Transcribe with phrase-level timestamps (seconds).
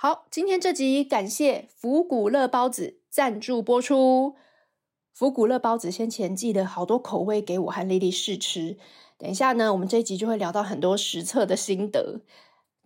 [0.00, 4.36] 好，今天这集感谢福古乐包子赞助播出。
[5.12, 8.76] 福古乐包子先前寄了好多口味给我和丽丽试吃，
[9.18, 12.20] 等一下呢，我们这一集就会聊到很多实测的心得。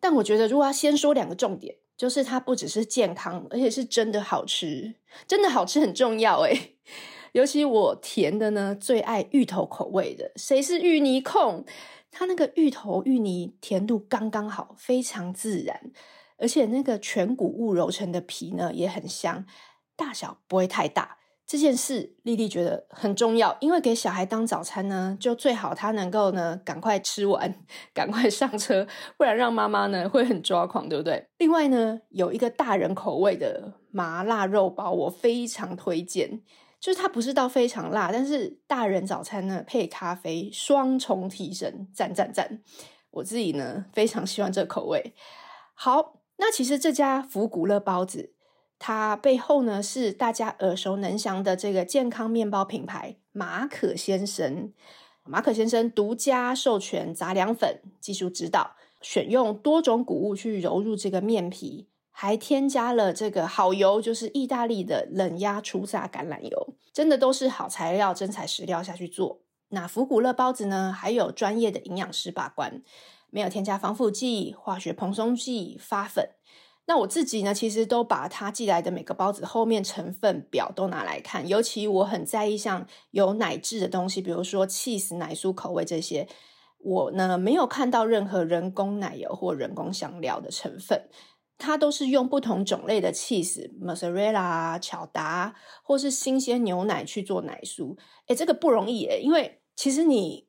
[0.01, 4.95] 但我觉得，如果要先说两个重点，就是它不只是健康，而且是真的好吃，
[5.29, 6.79] 真的好吃很重要诶。
[7.33, 10.33] 尤其我甜的呢，最爱芋头口味的。
[10.37, 11.67] 谁是芋泥控？
[12.11, 15.93] 它那个芋头芋泥甜度刚刚好，非常自然，
[16.43, 19.47] 而且那个全谷物揉成的皮呢也很香，
[19.97, 21.17] 大小不会太大。
[21.47, 27.55] 这件事丽丽觉得很重要，因为给小孩当早餐呢，就最好他能够呢赶快吃完，
[27.95, 31.27] 赶快上车，不然让妈妈呢会很抓狂，对不对？
[31.39, 36.43] 另外呢，有一个大人口味的麻辣肉包，我非常推荐。
[36.81, 42.61] 就是它不是到非常辣，但是大人早餐呢配咖啡双重提神，赞赞赞！
[43.13, 45.15] 我自己呢非常喜欢这口味。
[45.75, 48.33] 好，那其实这家福古乐包子，
[48.81, 54.73] 它背后呢是大家耳熟能详的这个健康面包品牌马可先生。
[55.23, 61.89] 马可先生独家授权杂粮粉技术指导，选用多种谷物去揉入这个面皮。
[62.11, 69.43] 还添加了这个好油，就是意大利的冷压初榨橄榄油，真的都是好材料、真材实料下去做。
[69.69, 72.83] 那福古乐包子呢，还有专业的营养师把关，
[73.33, 76.29] 没有添加防腐剂、化学蓬松剂、发粉。
[76.87, 86.29] 那我自己呢，其实都把他寄来的每个包子后面成分表都拿来看，尤其我很在意像有奶质的东西，比如说 cheese 奶酥口味这些，
[86.79, 91.09] 我呢没有看到任何人工奶油或人工香料的成分。
[91.57, 95.55] 它都是用不同种类的 cheese、mozzarella、巧达，
[95.85, 97.97] 或是新鲜牛奶去做奶酥。
[98.27, 100.49] 诶，这个不容易诶，因为其实你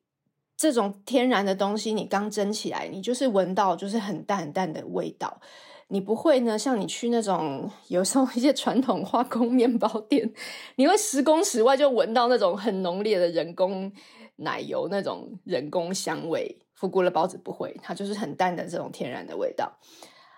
[0.56, 5.40] 这种天然的东西，你刚蒸起来，你就是闻到就是很淡很淡的味道。
[5.88, 10.32] 你不会呢，像你去那种有时候一些传统化工面包店，
[10.76, 13.92] 你会十公尺外就闻到那种很浓烈的人工
[14.36, 16.58] 奶油那种人工香味。
[16.72, 19.78] 福古的包子不会，它就是很淡的这种天然的味道。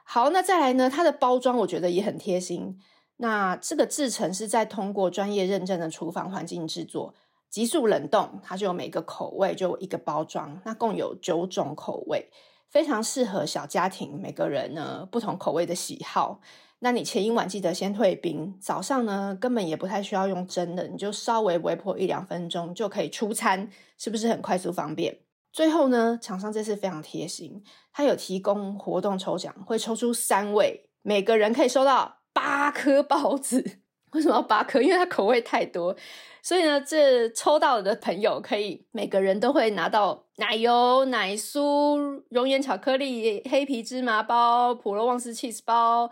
[0.04, 0.90] 好，那再来呢？
[0.90, 2.78] 它的包装我觉得也很贴心。
[3.16, 7.14] 那这个制成是在通过专业认证的厨房环境制作，
[7.50, 12.30] 急速冷冻，它就有每个口味就一个包装，那共有九种口味，
[12.68, 16.40] 非常适合小家庭，每个人呢不同口味的喜好。
[16.80, 25.20] 那你前一晚记得先退冰，早上呢根本也不太需要用蒸的，你就稍微微波一两分钟就可以出餐，是不是很快速方便？
[25.50, 33.78] 最后呢，厂商这次非常贴心，他有提供活动抽奖，会抽出三位，每个人可以收到八颗包子。
[34.16, 34.80] 为什么要八颗？
[34.82, 35.94] 因为它口味太多，
[36.42, 46.10] 所以呢，这抽到的朋友可以每个人都会拿到奶油、奶酥、熔岩巧克力、黑皮芝麻包、普罗旺斯 cheese 包、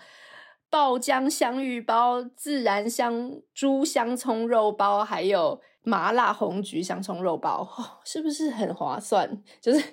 [0.71, 5.61] 爆浆香芋包、自然香猪香葱肉包，还有。
[5.87, 7.69] 麻辣红橘香葱肉包，
[8.07, 9.43] 是不是很划算？
[9.61, 9.85] 就是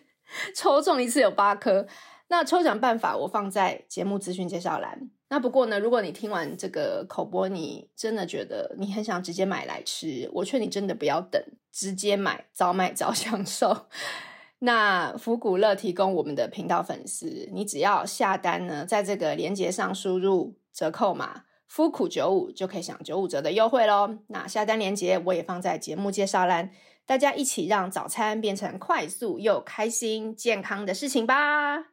[0.56, 1.86] 抽中一次有八颗。
[2.30, 5.12] 那抽奖办法我放在节目资讯介绍栏。
[5.32, 13.86] 那不过呢，如果你听完这个口播，你真的觉得你很想直接买来吃，我劝你真的不要等，直接买，早买早享受。
[14.60, 21.46] 那福古乐提供我们的频道粉丝，你只要下单呢，在这个链接上输入折扣码。
[21.66, 24.18] 福苦九五就可以享九五折的优惠喽！
[24.28, 26.72] 那下单链接我也放在节目介绍栏，
[27.06, 31.91] 大家一起让早餐变成快速又开心、健康的事情吧！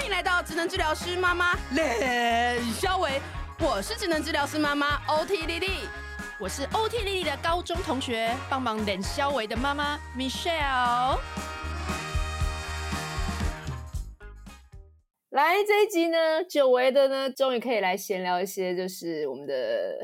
[0.00, 3.20] 欢迎来到职能治疗师妈妈冷肖维，
[3.58, 5.66] 我是职能治疗师妈妈 OT 丽丽，
[6.40, 11.18] 我是 OT 丽丽的高中同学，帮忙冷肖维的妈妈 Michelle。
[15.28, 19.98] 来这一集呢，久违的呢，终于可以来闲聊一些，就是我们的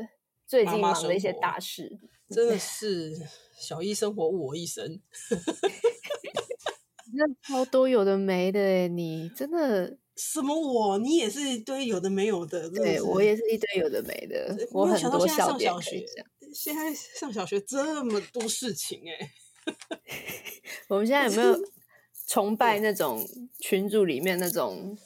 [0.45, 1.97] 最近忙的一些大事。
[2.29, 3.13] 真的是
[3.59, 5.01] 小医生活误我一生，
[7.13, 10.97] 那超多有的没的哎，你真的什么我？
[10.97, 14.67] 你也是一堆有的没有的，对我也是一堆有的没的。
[14.71, 16.25] 我很多小点可以讲。
[16.53, 19.31] 现在上小学这么多事情哎，
[20.89, 21.59] 我们现在有没有
[22.27, 23.25] 崇拜那种
[23.59, 24.97] 群组里面那种？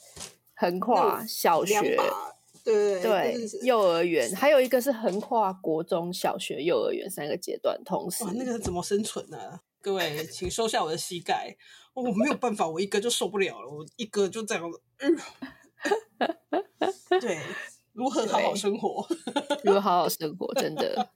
[0.54, 1.98] 横跨小学，
[2.62, 8.22] 对对，幼儿园，还有一个是横跨国中小学、幼儿园三个阶段同时。
[8.22, 9.60] 哇，那个怎么生存呢、啊？
[9.80, 11.56] 各位，请收下我的膝盖，
[11.94, 14.80] 我没有办法，我一个就受不了了，我一个就这样子。
[14.98, 15.16] 嗯、
[17.20, 17.38] 对，
[17.92, 19.06] 如何好好生活？
[19.64, 20.52] 如何好好生活？
[20.54, 21.10] 真的。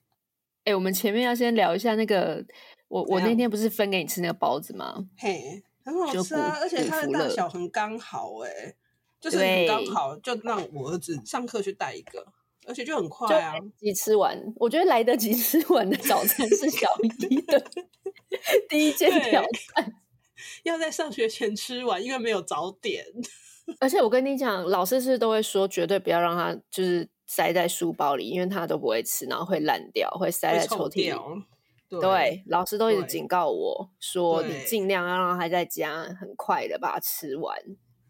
[0.64, 2.44] 哎、欸，我们前面要先聊一下那个，
[2.88, 5.06] 我我那天不是分给你吃那个包子吗？
[5.16, 8.74] 嘿，很好吃啊，而且它的大小很刚好、欸，哎。
[9.18, 12.24] 就是很刚好，就让我儿子上课去带一个，
[12.66, 14.40] 而且就很快啊，你吃完。
[14.56, 17.64] 我觉得来得及吃完的早餐是小一的
[18.68, 19.42] 第一件挑
[19.74, 19.94] 战，
[20.66, 23.04] 要在上学前吃完，因为没有早点。
[23.80, 31.44] 而且我跟你讲，老师是都会说，绝对不要让他就是塞在书包里，因为他都不会吃，然后会烂掉，会塞在抽屉里。
[31.88, 37.56] 对，对，老师都一直警告我说，你尽量要让他在家很快的把它吃完。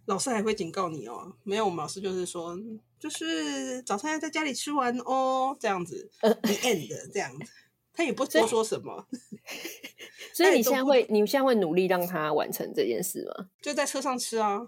[0.06, 2.56] 老师还会警告你哦，没有，我们老师就是说，
[2.98, 7.52] 就是早餐要在家里吃完哦，这样子， end 这样子，
[7.96, 9.06] 他也不多说什么。
[10.34, 13.46] 所以你现在会，你现在会努力让他完成这件事吗？
[13.62, 14.60] 就在车上吃啊。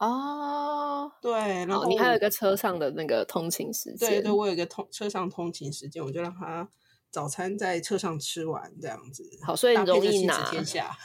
[0.00, 1.32] 哦，对，
[1.66, 4.08] 然后你还有一个车上的那个通勤时间。
[4.08, 6.68] 对对，我有一个通车上通勤时间，我就让他
[7.10, 9.28] 早餐在车上吃完，这样子。
[9.44, 10.48] 好，所以容易拿。
[10.50, 10.96] 天下。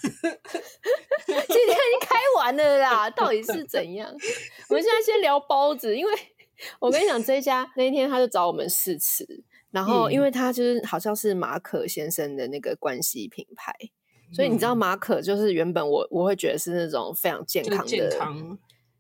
[1.26, 1.34] 今
[1.66, 4.14] 天已经开完了啦，到底是怎 样？
[4.70, 6.12] 我们现在先聊包子，因为
[6.80, 9.26] 我跟你讲，这一家那一天他就找我们试吃，
[9.74, 13.74] 然后因为他就是好像是马可先生的那个关系品牌，
[14.30, 18.58] 嗯、所以你知道马可就是原本我我会觉得是那种非常健康的，健康。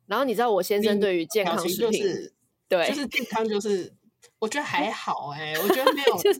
[0.07, 2.33] 然后你知道我先生对于健康食品，就是、
[2.67, 3.93] 对，就是健康，就是
[4.39, 6.39] 我觉得还好哎、欸，我觉得没有， 就是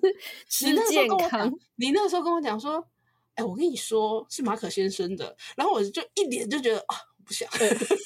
[0.50, 1.50] 吃健康。
[1.75, 2.85] 你那个时候跟我讲说。
[3.35, 7.49] 哎，我跟你说是马可先生的，然后我就一脸就觉得啊，不想。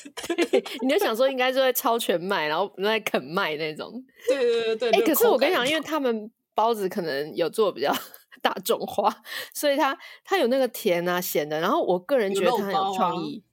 [0.82, 4.04] 你就想说应该是会超全麦，然后在肯麦那种。
[4.28, 4.92] 对对对对。
[4.92, 7.94] 哎，可是我跟你讲，因为他们包子可能有做比较
[8.42, 9.14] 大众化，
[9.54, 13.44] 所以它它有那个甜啊咸的，然后我个人觉得它很有创意。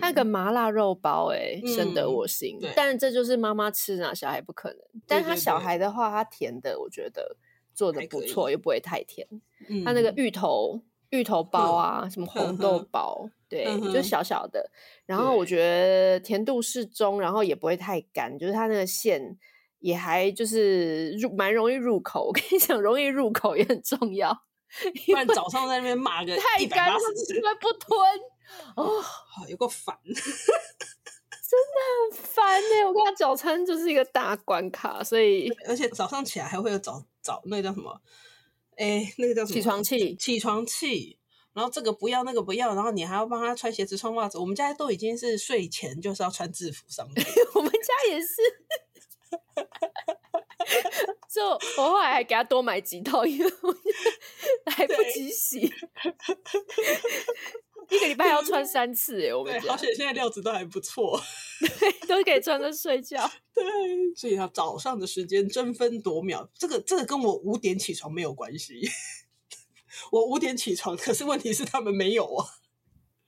[0.00, 2.58] 它有个麻辣肉包，哎，深得我心。
[2.74, 4.78] 但是这就是妈妈吃啊，小孩不可能。
[5.06, 7.36] 但是他小孩的话，他甜的我觉得
[7.74, 9.26] 做的不错，又不会太甜。
[9.84, 10.80] 他那个芋头。
[11.10, 14.68] 芋头包啊，嗯、什么红豆包，嗯、对，嗯、就小小的。
[15.06, 19.38] 然后我觉得甜度适中，然后也不会太干，就是它那个馅
[19.78, 22.24] 也还就是入蛮容易入口。
[22.24, 24.32] 我跟你讲，容易入口也很重要，
[25.06, 27.96] 不然早上在那边骂个太干，因为不吞
[28.74, 31.78] 哦，好有个烦， 真的
[32.10, 32.84] 很烦哎！
[32.84, 38.00] 我跟他早餐就是一个大关卡，所以而且早上起来还会有早早那个叫什么？
[38.76, 39.54] 哎，那个叫什么？
[39.54, 41.20] 起床气，起床气。
[41.54, 44.36] 然后这个不要，那个不要，然后你还要帮他穿鞋子、穿袜子。
[44.38, 47.24] 我们家都已经是睡前就是要穿制服上班。
[47.54, 47.78] 我们家
[48.10, 48.26] 也是。
[51.32, 51.44] 就
[51.78, 53.50] 我后来还给他多买几套，因为
[54.66, 55.72] 来不及洗。
[57.90, 59.72] 一个礼拜要穿三次哎，我们家。
[59.72, 61.20] 而且现在料子都还不错，
[61.60, 63.30] 对， 都可以穿着睡觉。
[63.52, 63.62] 对，
[64.16, 66.48] 所以他早上的时间争分夺秒。
[66.54, 68.88] 这个这个跟我五点起床没有关系。
[70.12, 72.46] 我五点起床，可是问题是他们没有啊。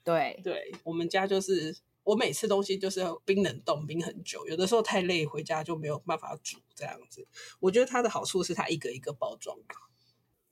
[0.04, 7.26] 对对，我们家就是我每次东西就是要冰冷冻冰很久，有的时候太累回家就没有办法煮这样子。
[7.58, 9.58] 我觉得它的好处是它一个一个包装。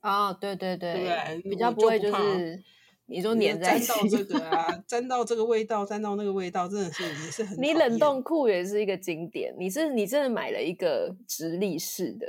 [0.01, 2.61] 哦，对对对，对，比较不会就是
[3.05, 7.57] 你说粘在沾到这个啊， 沾到这个味道，沾到那个味道，真的是也是很。
[7.61, 12.27] 你冷冻库也是一个经典，你是你真的买了一个直立式的，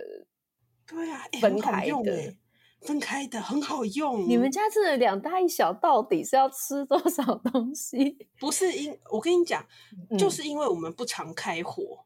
[0.87, 2.35] 对啊，分开的。
[2.83, 4.29] 分开的很好用。
[4.29, 8.17] 你们家真的两大一小，到底是要吃多少东西？
[8.39, 9.67] 不是因我跟你讲，
[10.11, 12.05] 嗯、就是因为我们不常开火，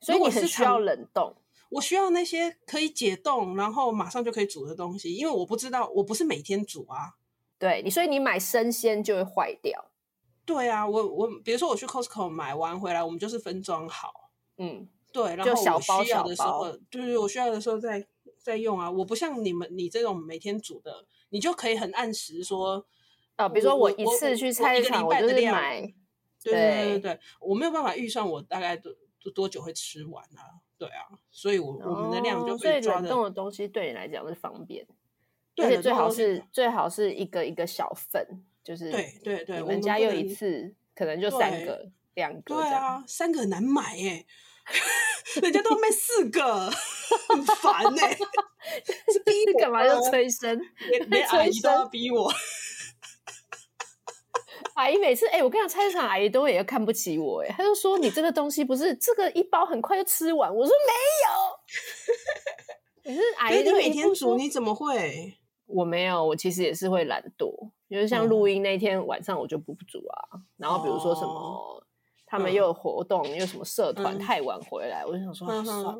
[0.00, 1.34] 所以你很需要冷冻。
[1.70, 5.14] 我需要那些可以解冻，然后马上就可以煮的东西。
[5.14, 7.14] 因为我不知道，我不是每天煮啊。
[7.58, 9.90] 对，你所以你买生鲜就会坏掉。
[10.44, 14.30] 对啊，我我比如说我去 Costco 买完回来，我们就是分装好。
[14.58, 18.06] 嗯，对，然后我需要的时候，就是我需要的时候再。
[18.42, 22.84] 在用啊，我不像你们，你这种每天煮的，你就可以很按时说
[23.36, 23.48] 啊。
[23.48, 25.80] 比如说我一次去菜市场，我就是买，
[26.42, 28.92] 对对对对，我没有办法预算我大概多
[29.34, 30.60] 多久会吃完啊。
[30.76, 33.06] 对啊，所以我我们的量就可以抓的。
[33.06, 34.84] 所以冷冻的东西对你来讲是方便，
[35.56, 38.26] 而且最好是最好是一个一个小份，
[38.64, 44.26] 就是对对对，我们家又一次可能就三个两个，对啊，三个很难买哎。
[45.42, 46.70] 人家都卖四个，
[47.28, 48.18] 很烦呢、欸。
[49.24, 50.60] 逼你干嘛要催生？
[50.90, 52.32] 连连 阿姨都要逼我。
[54.74, 60.54] 阿姨每次哎、欸，我跟你讲，菜市场阿姨都会也看不起我哎、欸，她就说你这个东西不是这个一包很快就吃完。
[60.54, 60.92] 我说没
[61.26, 61.32] 有。
[63.04, 65.34] 可是阿姨，你每天煮你怎么会？
[65.66, 70.40] 我没有，我其实也是会懒惰，就是像录音那天晚上我就不煮啊。
[70.56, 71.84] 然后比如说什么。
[72.32, 75.90] 哦他们又有活动，又、嗯、什么社团，太晚回来，嗯、我就想说，啊、算了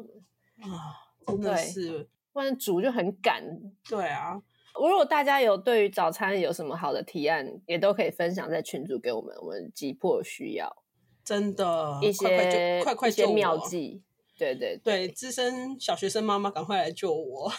[0.63, 0.97] 啊，
[1.27, 3.45] 真的是，不然煮就很赶。
[3.87, 4.41] 对啊，
[4.75, 10.75] 如果大家有对于早餐有什么好的提案，也都可以分享在群组给我们，我们急迫需要。
[11.23, 14.03] 真的一些快快就快快救我妙计。
[14.39, 17.53] 对对对，资深小学生妈妈，赶快来救我！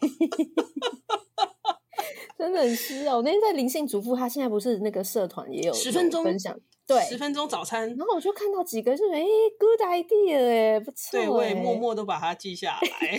[2.36, 3.16] 真的很需要。
[3.16, 6.54] 我那天在灵性主妇，他现在不是那个社团也有十分钟分享，
[6.86, 7.88] 对，十分钟早餐。
[7.96, 9.24] 然后我就看到几个是哎
[9.58, 11.12] ，good idea 哎，不错。
[11.12, 13.18] 对，我也默默都把它记下来。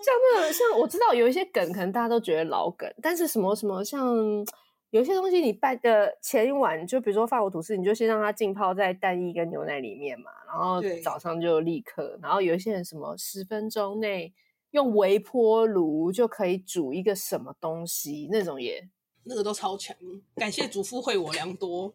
[0.00, 4.44] 像那个，像我知道有一些梗，可能大家都觉得老梗，但是什么什么像。
[4.90, 12.18] 有些东西你拜的前一晚，就比如说法国吐司，你就先让它浸泡在蛋液跟牛奶里面嘛，然后早上就立刻。
[12.22, 14.32] 然后有一些人什么十分钟内
[14.70, 18.88] 用微波炉就可以煮一个什么东西，那种也
[19.28, 19.94] 那个都超强。
[20.34, 21.92] 感谢祖父惠我良多，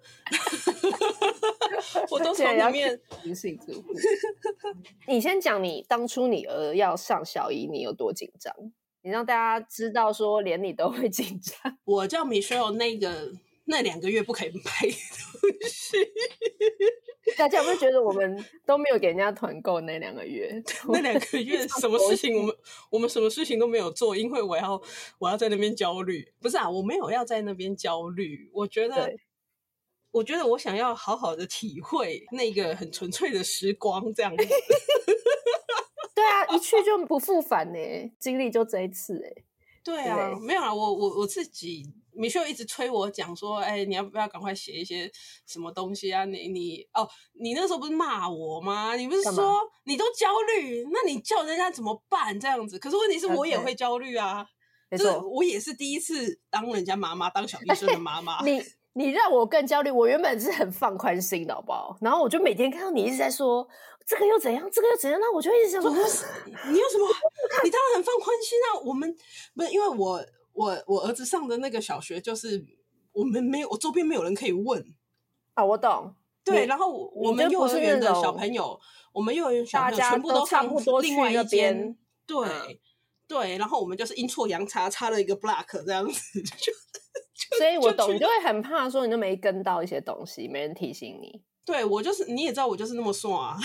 [2.09, 3.87] 我都从里面灵性祖父。
[5.07, 8.53] 你先讲你当初你儿要上小一，你有多紧张？
[9.01, 11.77] 你让大家知道，说连你都会紧张。
[11.83, 13.33] 我叫 Michelle，那个
[13.65, 14.97] 那两个月不可以拍东
[15.67, 15.97] 西。
[17.37, 20.61] 大家有没有觉得我们都没有给人家团购那两个月？
[20.91, 22.35] 那两个月什么事情？
[22.37, 22.55] 我们
[22.91, 24.79] 我们什么事情都没有做，因为我要
[25.19, 26.33] 我要在那边焦虑。
[26.41, 28.49] 不是啊，我没有要在那边焦虑。
[28.53, 29.15] 我觉得，
[30.11, 34.45] 我觉得我想要好好的体会那个很纯粹的时光，这样子。
[36.13, 37.79] 对啊，一去就不复返呢，
[38.19, 39.43] 经历就这一次哎。
[39.83, 45.11] 对啊，对没有啊，我我我自己，米秀一直催我讲说，哎，你要不要赶快写一些
[45.45, 46.25] 什么东西啊？
[46.25, 48.95] 你你哦，你那时候不是骂我吗？
[48.95, 52.39] 你不是说你都焦虑，那你叫人家怎么办？
[52.39, 54.45] 这样子，可是问题是我也会焦虑啊，
[54.89, 58.41] 没错，我也是第一次当人家妈妈，当小医生的妈妈。
[58.45, 61.97] 你你让我更焦虑，我原本是很放宽心的，好不好？
[62.01, 63.67] 然后我就每天看到你一直在说。
[64.05, 64.69] 这个又怎样？
[64.69, 65.17] 这个又怎样？
[65.21, 67.07] 那我就一直想说，你有什么？
[67.63, 68.83] 你当然很放宽心啊。
[68.83, 69.15] 我们
[69.55, 70.21] 不是因为我
[70.53, 72.65] 我我儿子上的那个小学，就是
[73.11, 74.83] 我们没有，我周边没有人可以问
[75.53, 75.65] 啊。
[75.65, 76.15] 我懂。
[76.45, 78.79] 对，然后我们幼儿园的小朋友，
[79.13, 80.69] 我们幼儿园小朋友全部都上
[81.01, 81.95] 另外一边。
[82.27, 82.81] 对
[83.27, 86.73] 对，然后我们就是阴错阳差插了一个 block 这样子， 就
[87.57, 91.41] 所以我懂，你就会很怕说你都没跟到一些东西，没人提醒你。
[91.65, 93.57] 对，我就是，你也知道我就是那么爽啊，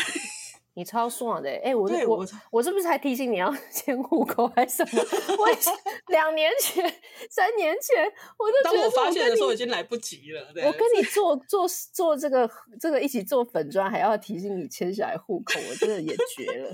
[0.79, 1.75] 你超爽的哎！
[1.75, 5.03] 我我我是不是还提醒你要 迁户口还是什么？
[5.37, 5.49] 我
[6.07, 6.85] 两年前、
[7.29, 8.05] 三年前，
[8.39, 10.47] 我就觉得我当我发现的时候已经来不及了。
[10.65, 16.71] 我跟你做做做这个这个一起做粉砖，还要提醒你迁下来户口，我真的也绝了。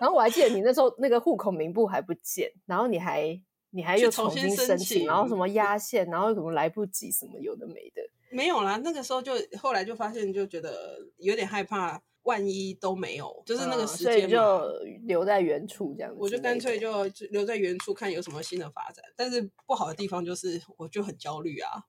[0.00, 8.02] 然后我还记得你那时候那个户口名簿还不见，然后你还你还又重新申请，申请然后什么压线，然后什么来不及，什么有的没的。
[8.32, 14.70] 没有啦，那个时候就后来就发现，就觉得有点害怕，万一都没有，就是那个时间就
[15.02, 16.16] 留在原处这样子。
[16.20, 19.04] 我就干脆就留在原处，看有什么新的发展。
[19.16, 21.84] 但是不好的地方就是，我就很焦虑啊，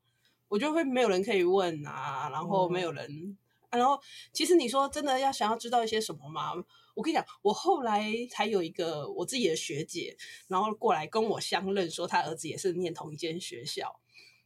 [0.47, 3.37] 我就会没有人可以问啊，然后没有人，嗯
[3.69, 3.99] 啊、然后
[4.31, 6.51] 其实你说真的要想要知道一些什么吗？
[6.95, 10.15] 我跟你讲，我后来才有一个我自己的学姐，
[10.47, 13.99] 然后过来跟我相认，说她儿子也是念同一间学校。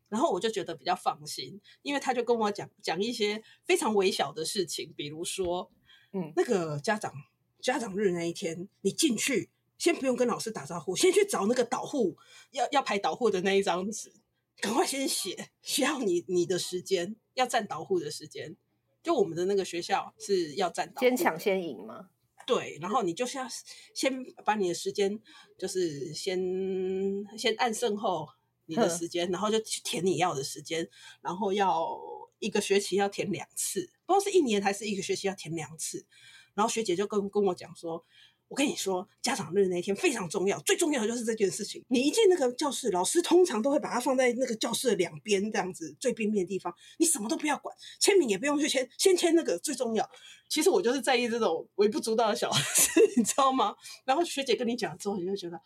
[0.10, 5.70] 然后我就觉得比较放心，因为他就跟我讲讲一些非常微小的事情，比如说，
[6.14, 7.14] 嗯，那个家长
[7.62, 12.18] 家长日那一天，你进去先不用跟老师打招呼，先去找那个导护
[12.52, 14.12] 要要排导护的那一张纸，
[14.60, 18.56] 赶快先写，需要你你的时间要占导护的时间，
[19.04, 22.10] 就我们的那个学校是要占先抢先赢吗？
[22.46, 23.48] 对，然后你就是要
[23.94, 25.20] 先把你的时间，
[25.58, 26.40] 就是先
[27.38, 28.30] 先按剩后。
[28.70, 30.86] 你的时间，然后就去填你要的时间，
[31.22, 31.98] 然后要
[32.39, 36.06] 一个学期要填两次，不知道是一年还是一个学期要填两次。
[36.53, 38.03] 然后学姐就跟跟我讲说
[38.50, 41.84] ：“我跟你说，家长日那天非常重要，最重要的就是这件事情。
[41.89, 50.10] 你一进那个教室，老师通常都会把它放在那个教室的两边，这样子最边边的地方，你什么都不要管，签名也不用去签，先签那个最重要。
[50.50, 53.75] 其实我就是在意这种微不足道的小事， 你知道吗？
[54.06, 55.60] 然后学姐跟你讲之后，你就觉得。”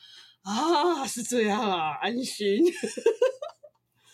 [0.44, 2.58] 啊，是这样啊，安心。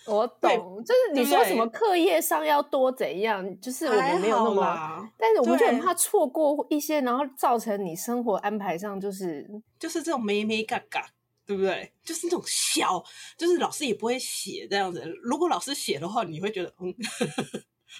[0.08, 9.48] 我 懂，就是你说什么课业上要多怎样，就是我们没有那么，但是我们就很怕错过一些，然后造成你生活安排上就是
[9.78, 11.02] 就是这种眉眉角角，
[11.46, 11.92] 对不对？
[12.04, 13.04] 就是那种小，
[13.38, 15.04] 就是老师也不会写这样子。
[15.24, 16.94] 如果老师写的话，你会觉得嗯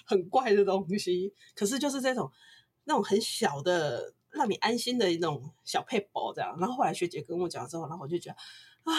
[0.06, 1.32] 很怪的东西。
[1.54, 2.30] 可是就是这种
[2.84, 4.14] 那种很小的。
[4.30, 8.36] 让你安心的一种小配包这样，然后后来学姐跟我讲之后，然后我就觉得
[8.84, 8.92] 啊，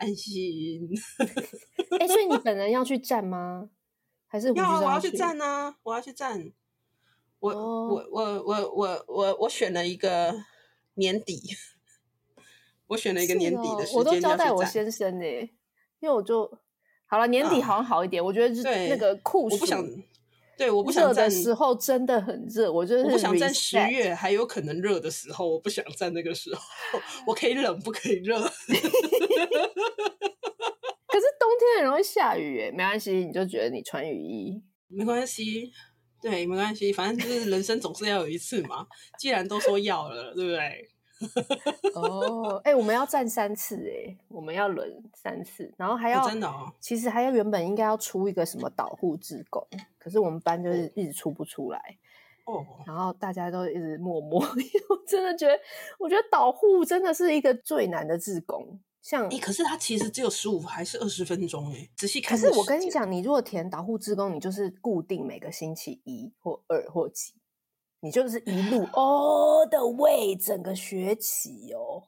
[0.00, 0.88] 安心。
[1.98, 3.68] 哎、欸，所以你本人要去站吗？
[4.26, 4.80] 还是要？
[4.80, 5.76] 我要去站啊！
[5.82, 6.52] 我要去站。
[7.38, 7.92] 我、oh.
[7.92, 10.34] 我我我我我我选了一个
[10.94, 11.40] 年底，
[12.86, 15.24] 我选了一个年底的时间、哦、我都交代我先生呢，
[16.00, 16.50] 因为我就
[17.06, 18.22] 好了，年底好像好一点。
[18.22, 19.86] 啊、我觉得是那个酷暑，我不想，
[20.56, 26.62] 对，我不想站的时候真的很热，我觉得我不想站十月还有可能热的时候，我不想站那个时候，
[27.26, 28.38] 我可以冷，不可以热。
[31.06, 35.70] 可是冬天很容易下雨耶，没关系，你就觉得你穿雨衣没关系，
[36.20, 38.86] 对，没关系，反正就是人生总是要有一次嘛，
[39.18, 40.88] 既然都说要了，对不对？
[41.94, 49.66] 哦，哎、欸，我们要站三次哎，我们要轮三次，然后还要、哦、真的哦，其实还要原本应该要出一个什么导护志工，
[49.98, 51.96] 可是我们班就是一直出不出来
[52.44, 55.58] 哦，然后大家都一直默默， 我真的觉得，
[55.98, 67.32] 我觉得导护真的是一个最难的志工，像哎、欸，可是他其实只有十五还是二十分钟哎，仔细看，可是我跟你讲，你如果填导护志工，你就是固定每个星期一或二或几。
[68.04, 72.04] 你就是一路 all the way 整个学期哦。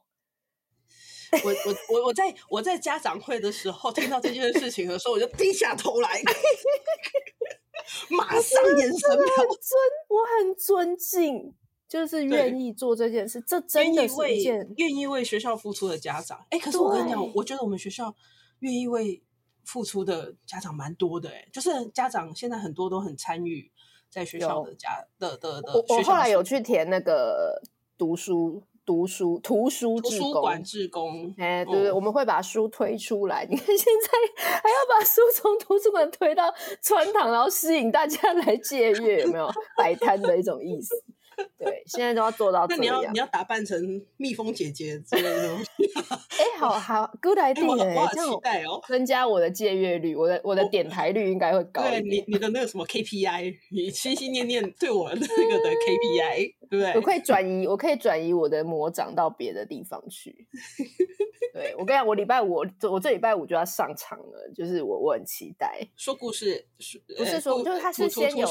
[1.43, 6.21] 我我我我在我在家长会的时候听到这件事情的时候，我就低下头来，
[8.11, 11.55] 马上眼神很尊，我很尊敬，
[11.89, 16.45] 就是愿意做这件事，这真的是一件愿意为学校付出的家长。
[16.51, 18.15] 哎，可是我跟你讲，我觉得我们学校
[18.59, 19.23] 愿意为
[19.65, 23.71] 付出的家长蛮多的，哎，就是家长现在很多都很参与。
[24.09, 27.61] 在学校的家的的的，我我后来有去填那个
[27.97, 33.45] 读书读书图书图书馆志工，哎，对对，我们会把书推出来。
[33.49, 40.95] 你看现在还要把书从图书馆推到穿堂，然后吸引大家来借阅，有没有摆摊的一种意思？
[41.57, 42.77] 对，现在都要做到这样。
[42.77, 45.65] 那你要你要打扮成蜜蜂姐姐之类的东西。
[46.37, 51.81] 哎、欸，好好， good idea，、欸、我好期待哦，增加我的借阅率，我的我的点台率应该会高。
[51.83, 55.23] 对，你你的那个什么 KPI，你心心念念对我那个
[55.63, 56.93] 的 KPI，对不对？
[56.95, 60.47] 我可以转移，我可以转移我的魔掌到别的地方去。
[61.53, 66.67] 对，我跟你讲，我礼拜五，我这礼拜五就要上场了，就是我我很期待说故事，
[67.17, 68.45] 不是说，就是他是先有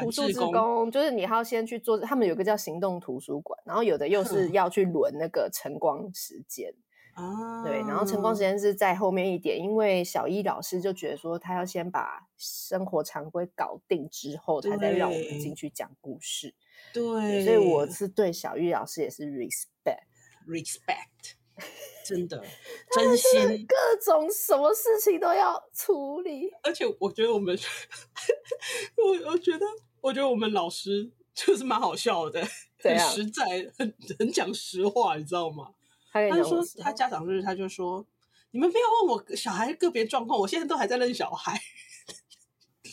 [0.00, 6.74] 图书志工，就是你要先去做，他们有个叫行动图书馆，然后有的又是要去轮那个晨光时间。
[7.14, 16.54] 啊，对，然后晨光时间是在后面一点，因为小一老师就觉得说他要先把生活常规搞定之后，他再让我们进去讲故事，
[16.94, 20.06] 对，对，所以我是对小玉老师也是 respect
[20.46, 21.34] respect。
[22.06, 22.42] 真的，
[22.90, 27.54] 真心各种什么事情都要处理，而且我觉得我们，
[28.96, 29.66] 我我觉得，
[30.00, 32.40] 我觉得我们老师就是蛮好笑的，
[32.82, 33.44] 很实在，
[33.78, 35.70] 很很讲实话，你知道吗？
[36.12, 38.04] 他就说他家长日，他就说，
[38.50, 41.60] 你们不要问我小孩个别状况，我现在都还在认小孩。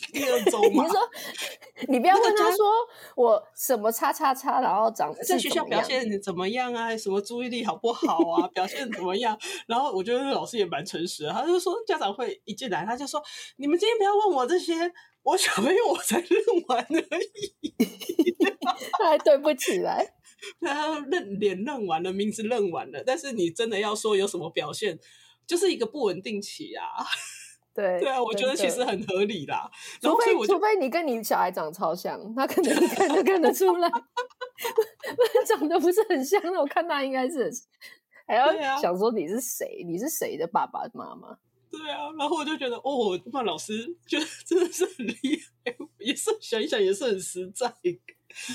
[0.12, 1.10] 第二周嘛，你说
[1.88, 2.72] 你不要问他说
[3.14, 6.96] 我什么叉叉叉，然后长在学校表现怎么样啊？
[6.96, 8.48] 什么注意力好不好啊？
[8.48, 9.38] 表现怎么样？
[9.66, 13.22] 然后我觉得老师也蛮诚实的，他就说家长会一进来，他就说
[13.56, 14.74] 你们今天不要问我这些，
[15.22, 16.28] 我小朋友我才认
[16.68, 18.34] 完而已，
[18.98, 20.14] 他还对不起来，
[20.60, 24.98] 他认脸认完了，名字认完了，但是你真的要说有什么表现，
[25.46, 26.84] 就是一个不稳定期啊。
[27.78, 29.70] 对对啊，我觉得其实很合理啦。
[30.02, 33.88] 除非除非你跟你小孩长得超像，他可能一 看就看得出来。
[35.46, 37.48] 长得不是很像，那我看他应该是
[38.26, 39.64] 还要想说你是谁？
[39.64, 41.38] 啊、你是谁的爸爸妈妈？
[41.70, 47.72] 对啊，然后我就觉得哦，那老师就 真的是很厉害，也是想一想也是很实在。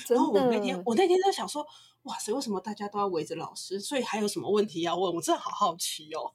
[0.09, 1.65] 然后我那天我那天在想说，
[2.03, 3.79] 哇塞，为什么大家都要围着老师？
[3.79, 5.15] 所以还有什么问题要问？
[5.15, 6.33] 我真的好好奇哦。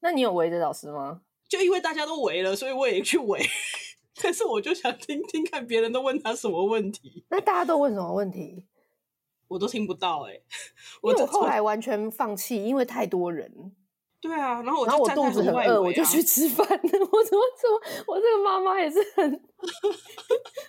[0.00, 1.22] 那你有围着老师吗？
[1.48, 3.40] 就因为大家都围了，所以我也去围。
[4.22, 7.24] 但是我就想听听看别人都问他什么问题。
[7.30, 8.64] 那大家都问什么问题？
[9.48, 10.42] 我都听不到哎、欸。
[11.00, 13.72] 我就后来完全放弃，因为太多人。
[14.20, 16.66] 对啊，然后我就然后我肚子很饿，我就去吃饭。
[16.68, 19.40] 我怎么怎么，我这个妈妈也是很。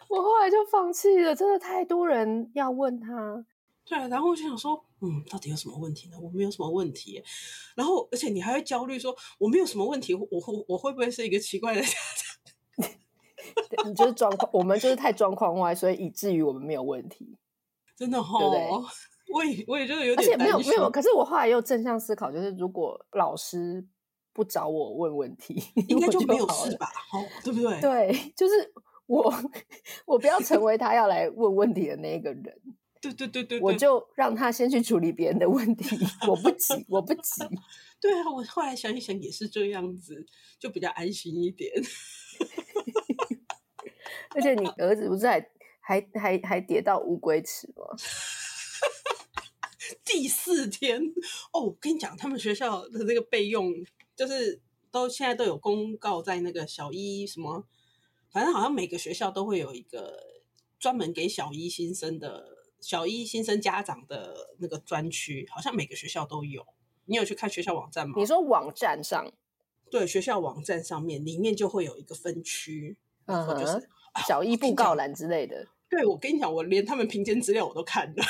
[0.07, 3.43] 我后来就放弃了，真的太多人要问他。
[3.89, 6.17] 对，然后我就想说，嗯，到底有什么问题呢？
[6.21, 7.21] 我没有什么问题，
[7.75, 11.87] 然后而且你还会焦虑说，我没有什么问题，我我我会不会是一个奇怪的家
[12.77, 13.87] 长？
[13.87, 17.35] 你就是状况，我们就是太状况外，所以以至于我们没有问题。
[17.97, 18.85] 真的哈、 哦，
[19.33, 23.83] 我也我也觉得有点，而且没有没有，可是我后来又正向思考，就是如果老师
[24.33, 26.91] 不找我问问题，应 该就没有事吧？
[27.11, 27.81] 哦，对不对？
[27.81, 28.71] 对，就是
[29.07, 29.33] 我
[30.05, 32.61] 我不要成为他要来问问题的那个人。
[33.01, 37.43] 对对对对，我就让他先去处理别人的问题，我不急，我不急。
[38.01, 40.25] 对啊，我后来想一想也是这样子，
[40.59, 41.71] 就比较安心一点。
[44.35, 45.49] 而且你儿子不是还
[45.81, 47.85] 还还还跌到乌龟池吗？
[50.05, 51.01] 第四天
[51.53, 53.73] 哦，我跟你讲，他们学校的那个备用，
[54.15, 57.65] 就是都现在都有公告在那个小一什么
[58.31, 60.19] 反正好像每个学校都会有一个
[60.79, 66.65] 专门给小一新生的小一新生家长的那个专区，好像每个学校都有。
[67.05, 68.13] 你有去看学校网站吗？
[68.17, 69.31] 你说网站上？
[69.89, 74.27] 对，学校网站上面里面就会有一个分区，然后就是、uh.
[74.27, 75.67] 小一布告栏之类的。
[75.89, 78.23] 对，我跟你讲，我连他们评鉴资料我都看了。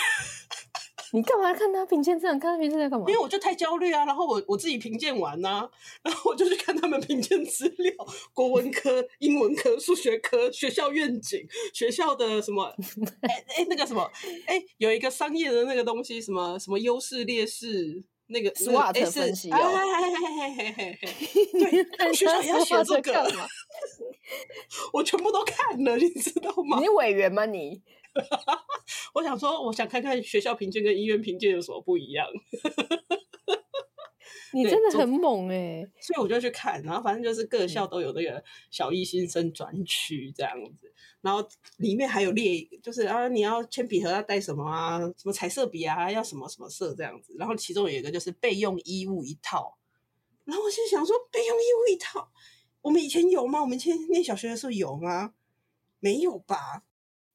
[1.12, 2.38] 你干嘛看他评鉴这样？
[2.40, 3.06] 看他评鉴在干嘛？
[3.08, 4.06] 因为我就太焦虑啊！
[4.06, 5.70] 然后我我自己评鉴完啊，
[6.04, 7.94] 然后我就去看他们评鉴资料，
[8.34, 12.66] 国文科、英文科、数学科、学校愿景、学校的什么？
[13.22, 14.10] 哎哎，那个什么？
[14.48, 18.04] 哎，有一个商业的那个东西，什么什么优势劣势？
[18.32, 19.58] 那个 SWOT 分析哦。
[21.98, 23.26] 对，学校也要写这个。
[24.94, 26.80] 我全部都看了，你知道吗？
[26.80, 27.48] 你委员吗？
[27.48, 27.82] 你？
[29.14, 32.28] 我想说，我想看看学校评鉴跟医院评鉴有什么不一样。
[34.52, 35.92] 你真的很猛哎、欸！
[36.02, 40.52] 所以我就去看，然后反正就是各校都有那个小一新生专区这样
[40.82, 47.36] 子，然后里面还有列，就是啊，你要铅笔盒要带什么啊，什么彩色笔啊，要什么什么色这样子。
[47.38, 49.78] 然后其中有一个就是备用衣物一套，
[50.46, 52.32] 然后我就想说，备用衣物一套，
[52.82, 53.62] 我们以前有吗？
[53.62, 55.36] 我们以前念小学的时候有吗？
[56.00, 56.82] 没有吧？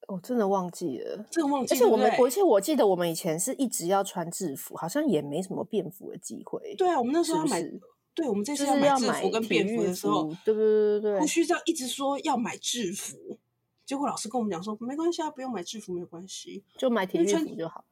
[0.07, 1.77] 我、哦、真的忘记了，真的忘记了。
[1.77, 6.75] 而且我们，而且我记得我们以前是一直要穿制服，好像也没什么便服的机会。
[6.77, 7.81] 对啊，我们那时候要买，是是
[8.15, 13.39] 对，我们这次要买制服跟便服的时候，对对对对，胡须照一直说要买制服，
[13.85, 17.85] 结果老师跟我们讲说没关系啊，不用买制服没有关系，就买体育服就好。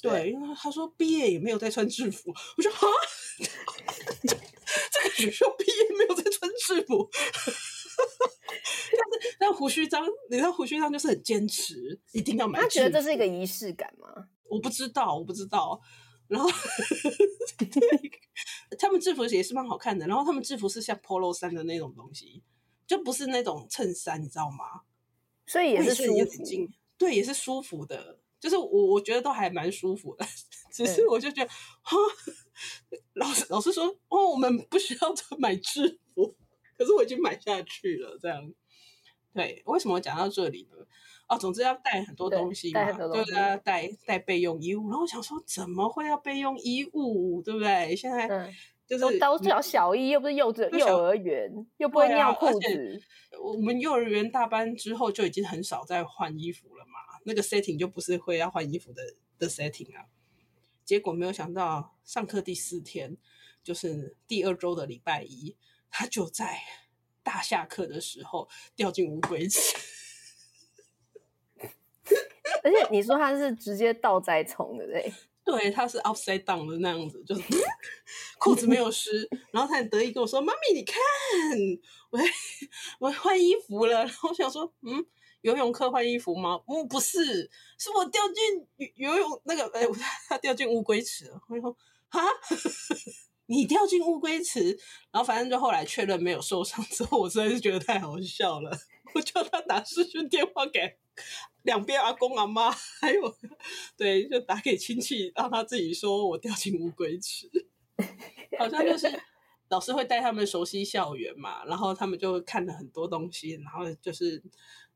[0.00, 2.78] 对，因为他说毕业也没有再穿制服，我说啊，
[4.22, 7.10] 这个学校毕业没有再穿制服。
[8.96, 12.60] 但是，但胡须章，你知道胡须章就是很坚持，一定要买。
[12.60, 14.28] 他觉得这是一个仪式感吗？
[14.48, 15.80] 我不知道，我不知道。
[16.28, 16.48] 然后，
[18.78, 20.06] 他们制服也是蛮好看的。
[20.06, 22.42] 然后他们制服是像 Polo 衫的那种东西，
[22.86, 24.82] 就不是那种衬衫，你知道吗？
[25.46, 26.44] 所以也是舒服。
[26.98, 28.18] 对，也是舒服的。
[28.38, 30.26] 就是我，我觉得都还蛮舒服的。
[30.72, 31.50] 只是我就觉得，
[31.82, 31.96] 哈，
[33.14, 36.05] 老师老师说，哦，我们不需要买制服。
[36.76, 38.52] 可是我已经买下去了，这样，
[39.32, 40.86] 对，为什么我讲到这里呢？
[41.28, 44.88] 哦，总之要带很多东西嘛，对，对要，带带备用衣物。
[44.88, 47.96] 然后我想说，怎么会要备用衣物，对不对？
[47.96, 48.54] 现在
[48.86, 53.02] 就是都叫小一，又不是幼稚幼儿园，又不会尿裤子。
[53.42, 59.02] 我们幼儿园大班之后就已经很少再换衣服了嘛，那个 setting 就不是会要换衣服的
[59.36, 60.04] 的 setting 啊。
[60.84, 63.16] 结果没有想到，上课第四天，
[63.64, 65.56] 就是第二周的礼拜一。
[65.98, 66.60] 他就在
[67.22, 69.74] 大下课的时候掉进乌龟池，
[72.62, 75.10] 而且你说他是直接倒栽葱的，对？
[75.42, 77.42] 对，他是 upside down 的那样子，就是
[78.38, 81.00] 裤子没有湿，然后他很得意跟我说：“妈咪，你看，
[82.10, 82.20] 我
[82.98, 85.06] 我换衣服了。”然后我想说：“嗯，
[85.40, 89.86] 游泳课换衣服吗？”“嗯，不是，是我掉进游泳那个，哎，
[90.28, 91.74] 他掉进乌龟池了。”我说
[92.10, 92.20] ：“哈。
[93.46, 94.70] ”你掉进乌龟池，
[95.10, 98.76] 然后反正就后来确认没有受伤之后，我实在是觉得太好笑了。
[99.14, 100.98] 我叫他打视讯电话给
[101.62, 103.36] 两边阿公阿妈，还有
[103.96, 107.48] 对，就打给亲戚，让他自己说我掉进乌龟池。
[108.58, 109.10] 好像就是
[109.68, 114.42] 老师会带他们熟悉校园嘛，然后他们就看了很多东西，然后就是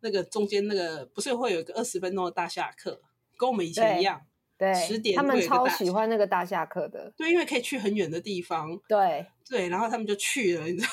[0.01, 3.01] 那个中间那个不是会有一个二十分钟的大下课，
[3.39, 4.21] 跟我们以前一样。
[4.61, 8.79] 对，十点他们超喜欢那个大下课的，对，因为可以去很远的地方。
[8.87, 10.88] 对对，然后他们就去了，你知道。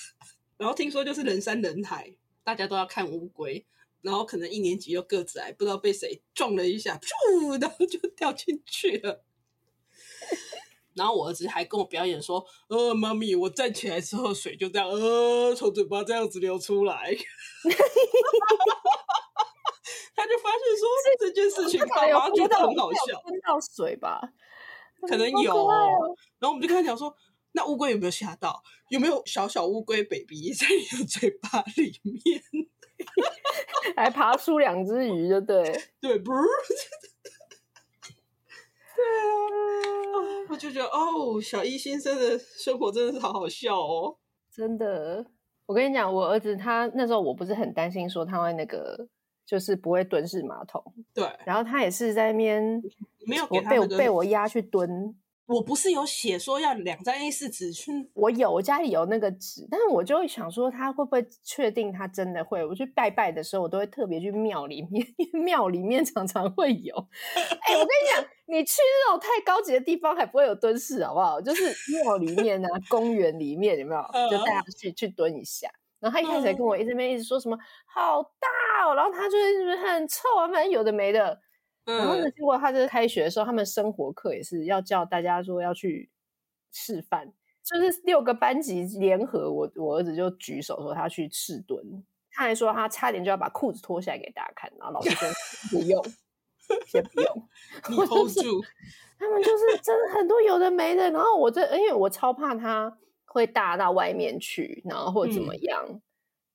[0.56, 2.10] 然后听说就是人山人海，
[2.42, 3.66] 大家都要看乌龟，
[4.00, 9.22] 然后可能一年级又个子矮，不知道被谁撞了一下，噗，然后就掉进去了。
[10.96, 17.14] 然后我儿子还跟我表演说：“呃，妈咪，我站起来之后，水就这样，呃，从嘴巴这样子流出来。
[20.14, 23.20] ”他就发现说这件事情，爸妈觉得很好笑。
[23.22, 24.20] 喷到水吧，
[25.08, 25.54] 可能有。
[25.66, 25.76] 哦、
[26.38, 27.14] 然后我们就跟他讲说，
[27.52, 28.62] 那乌龟有没有吓到？
[28.90, 32.42] 有没有小小乌龟 baby 在你的嘴巴里面？
[33.96, 35.62] 还爬出两只鱼，就对。
[36.00, 36.42] 对，不是。
[38.94, 44.16] 对啊，我就觉得哦，小一新生的生活真的是好好笑哦，
[44.54, 45.26] 真的。
[45.66, 49.08] 我跟你讲，我儿子他那时候我不是很担心说他会那个。
[49.44, 51.28] 就是不会蹲式马桶，对。
[51.44, 52.82] 然后他也是在那边
[53.26, 55.14] 没有给他、那个、被被我压去蹲。
[55.46, 57.90] 我不是有写说要两张 A 四纸去？
[58.14, 62.64] 我有，我家里有那个纸，但是我就会想说他会不会确定他真的会？
[62.64, 66.94] 我去拜拜的时候，我都会特别去庙里面，因为庙里面常常会有。
[67.34, 71.38] 哎、欸，我跟你讲，你去那种太高级的地方还不会有蹲式，好不好？
[71.42, 74.02] 就是庙里面啊， 公园里面有没有？
[74.30, 75.68] 就带他去去蹲一下。
[76.02, 81.40] 然后他一开始还跟我一直边一直说什么、嗯、好大哦，然后他就是很臭啊，反正有的没的。
[81.84, 86.10] 嗯、然后呢，结果他就是开学的时候，他们生活课也是要叫大家说要去
[86.72, 87.32] 示范，
[87.64, 95.28] 就是六个班级联合我，我我儿子就举手说他去赤蹲，他还说他差点就要把裤子脱下来给大家看，然后老师说
[95.70, 96.04] 不用，
[96.86, 97.48] 先不用，
[97.90, 98.62] 你 hold 住。
[99.18, 102.98] 他们就是真的很多有的没的，然后我这因为我超怕他
[103.32, 106.02] 会大到外面去，然后或者怎么样，嗯、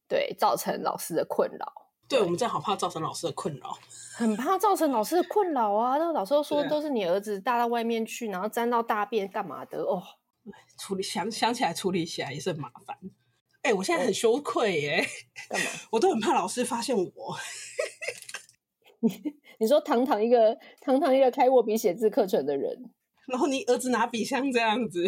[0.08, 1.74] 对，造成老师的困扰。
[2.08, 3.76] 对，我们真好怕造成老师的困扰，
[4.16, 5.98] 很怕造成老师的困扰啊！
[5.98, 10.02] 那老师都说都是你儿子大到外面去，然后沾到大便干嘛的哦？
[10.80, 12.96] 处理想想起来处理起来也是很麻烦。
[13.64, 15.06] 哎、欸，我现在很羞愧耶，
[15.50, 15.66] 干嘛？
[15.92, 17.38] 我都很怕老师发现我。
[19.60, 22.90] 你说堂堂一个堂堂一个开握笔写字课程的人，
[23.28, 25.04] 然后你儿子拿笔像这样子，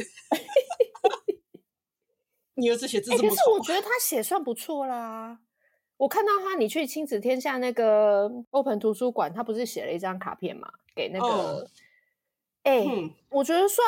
[2.59, 5.39] 你儿子写字这么、欸、可是我觉得他写算不错啦。
[5.97, 10.69] 我看到他，你去亲子天下那个 Open 图书馆，他不是写了一张卡片嘛？
[10.95, 11.67] 给那个，
[12.63, 12.87] 哎、oh.
[12.87, 13.85] 欸嗯，我觉得算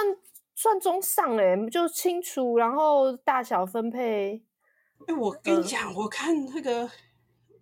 [0.56, 4.44] 算中上哎，就清楚，然后大小分配。
[5.08, 6.90] 哎、欸，我跟你讲、呃，我看那个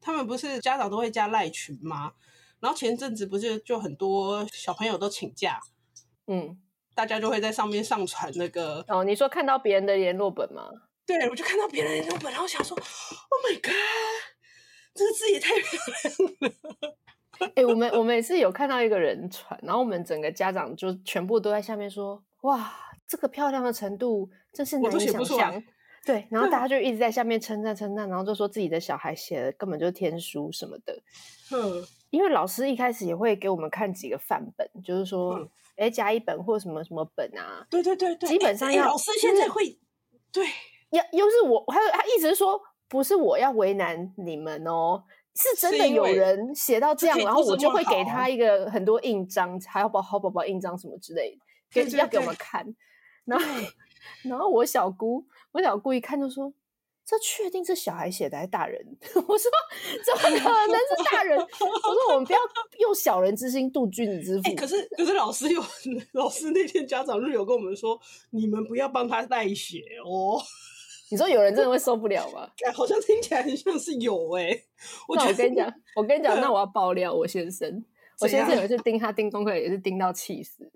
[0.01, 2.13] 他们不是家长都会加赖群吗？
[2.59, 5.59] 然后前阵子不是就很多小朋友都请假，
[6.25, 6.59] 嗯，
[6.95, 9.03] 大家就会在上面上传那个哦。
[9.03, 10.69] 你说看到别人的联络本吗？
[11.17, 13.73] 对，我就看到别人的本，然后想说，Oh my god，
[14.93, 16.97] 这个字也太漂亮了。
[17.39, 22.71] 哎、欸，我们我们也是有看到一个人传，然后我们整个家长就全部都在下面说，哇，
[23.07, 25.63] 这个漂亮的程度真是难以想象。
[26.05, 31.01] 对，然后大家就一直在下面称赞称赞，然后就说自己的小孩写的根本就是天书什么的。
[31.51, 31.85] 嗯。
[32.11, 37.63] 因为老师一开始也会给我们看几个范本，就是说，哎、嗯，加一本或什么什么本啊？
[37.69, 38.87] 对对对对，基本上要。
[38.87, 39.77] 老师现在会，
[40.31, 40.43] 对，
[40.91, 45.03] 要又是我，还有他一直说，不是我要为难你们哦，
[45.35, 51.37] 是真的有人写到这样，然后我就会给他一个很多印章，还有宝好宝宝印章什么之类
[51.73, 52.65] 的，给要给我们看。
[53.25, 53.45] 然后，
[54.23, 56.53] 然后我小姑，我小姑一看就说。
[57.05, 58.79] 这确定是小孩写的还是大人？
[59.15, 59.51] 我说
[60.05, 61.39] 怎么可能是大人？
[61.41, 62.39] 我说我们不要
[62.81, 64.49] 用小人之心度君子之腹。
[64.49, 65.59] 欸、可是可是老师有
[66.13, 67.99] 老师那天家长日有跟我们说，
[68.29, 70.39] 你们不要帮他代写哦。
[71.09, 72.49] 你说有人真的会受不了吗？
[72.73, 74.63] 好像听起来很像是有哎、欸。
[75.15, 77.83] 那我跟你讲，我跟你讲，那我要爆料我先生。
[78.21, 80.69] 我先生有一次盯他盯功课也是盯到气死，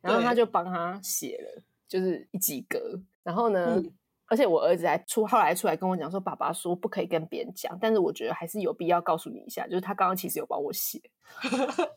[0.00, 3.74] 然后他就帮他写了，就是一及格，然后呢。
[3.76, 3.92] 嗯
[4.28, 11.00] 而且我儿子还出后来出来跟我讲说，爸爸说不可以跟别人讲，但是我觉得还是有必要告诉你一下，就是他刚刚其实有帮我写，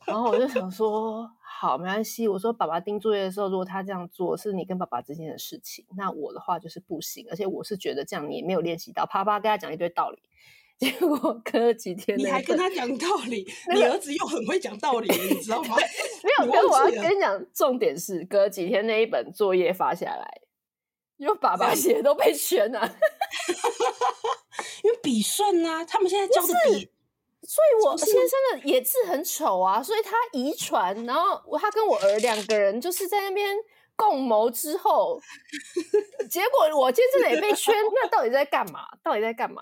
[0.05, 2.27] 然后我就想说，好，没关系。
[2.27, 7.27] 我说爸爸盯作业的时候，如果他这样做是你跟爸爸之间的事情，那我的话就是不行。
[7.29, 10.19] 而且我是觉得这样你也没有练习到，啪啪跟他讲一堆道理，
[10.79, 15.75] 结果隔几天你还跟他讲道理， 你儿子又很会讲道理，你知道吗？
[16.23, 20.41] 没有，跟我要跟你讲，重点是隔几天那一本作业发下来。
[21.21, 22.81] 因为爸爸写的都被圈了，
[24.83, 26.89] 因为笔顺啊，他们现在教的笔，
[27.43, 33.55] 所以我先生的也字很丑啊，所以他遗传，然后他跟我儿两个人就是在那边
[33.95, 35.21] 共谋之后，
[36.27, 38.87] 结果我先生的也被圈，那到底在干嘛？
[39.03, 39.61] 到底在干嘛？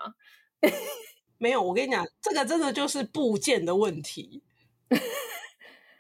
[1.38, 4.44] 没有，我跟你讲，这个真的就是部件的问题。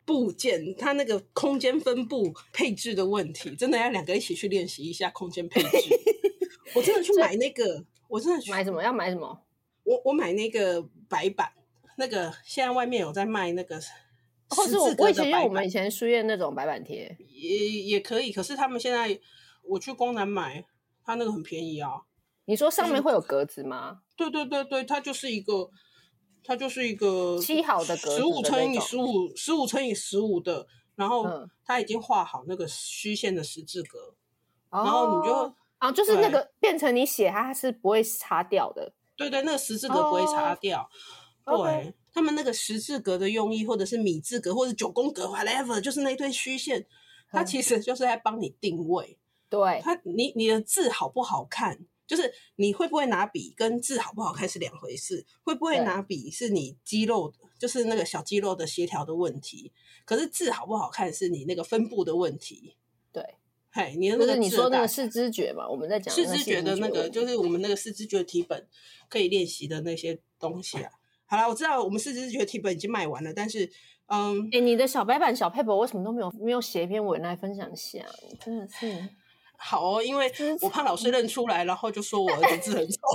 [0.10, 5.70] 部件，它那个空间分布配置的问题，真的要两个一起去练习一下空间配置。
[6.74, 8.82] 我真的去买那个，我真的去买什么？
[8.82, 9.40] 要买什么？
[9.84, 11.52] 我我买那个白板，
[11.98, 13.80] 那个现在外面有在卖那个，
[14.50, 18.32] 或是我我以前用我们以前书院那种白板贴，也也可以。
[18.32, 19.20] 可是他们现在
[19.62, 20.66] 我去光南买，
[21.06, 21.92] 它那个很便宜啊。
[22.46, 24.00] 你说上面会有格子吗？
[24.18, 25.70] 对对对对，它就是一个。
[26.44, 31.26] 它就是一个七好的格子，十五乘以十五，十五乘以十五的，然后
[31.64, 34.16] 它已经画好那个虚线的十字格，
[34.70, 40.90] 嗯、然后你就啊，就是那个变成你写它是不会擦掉的，对对，那个十字格不会擦掉。
[41.46, 46.86] 哦、对、他们那个十字格的用意，或者是米字格，或者九宫格，whatever，就是那堆虚线，
[47.32, 49.18] 它其实就是在帮你定位。
[49.50, 51.80] 对，它你你的字好不好看？
[52.10, 59.72] 就是你会不会拿笔跟字好不好看是两回事，会不会拿笔是你肌肉的，就是那个小肌肉的协调的问题。
[60.06, 62.76] 可是字好不好看是你那个分布的问题。
[63.14, 63.24] 对，
[63.70, 68.68] 嗨，你的那个你说那个视知觉嘛，我们在讲视知觉的那个，就是我们那个视知觉题本
[69.08, 70.92] 可以练习的那些东西啊。
[71.28, 73.70] 好了，我知道我们视知觉题本已经卖完了，但是
[74.08, 78.04] 嗯，哎、欸，你的小白板小 paper 为什么都没有没有写一篇文来分享一下？
[78.44, 79.10] 真的是。
[79.60, 82.98] 好哦，因为我怕老师认出来，然后就说我儿子字很丑。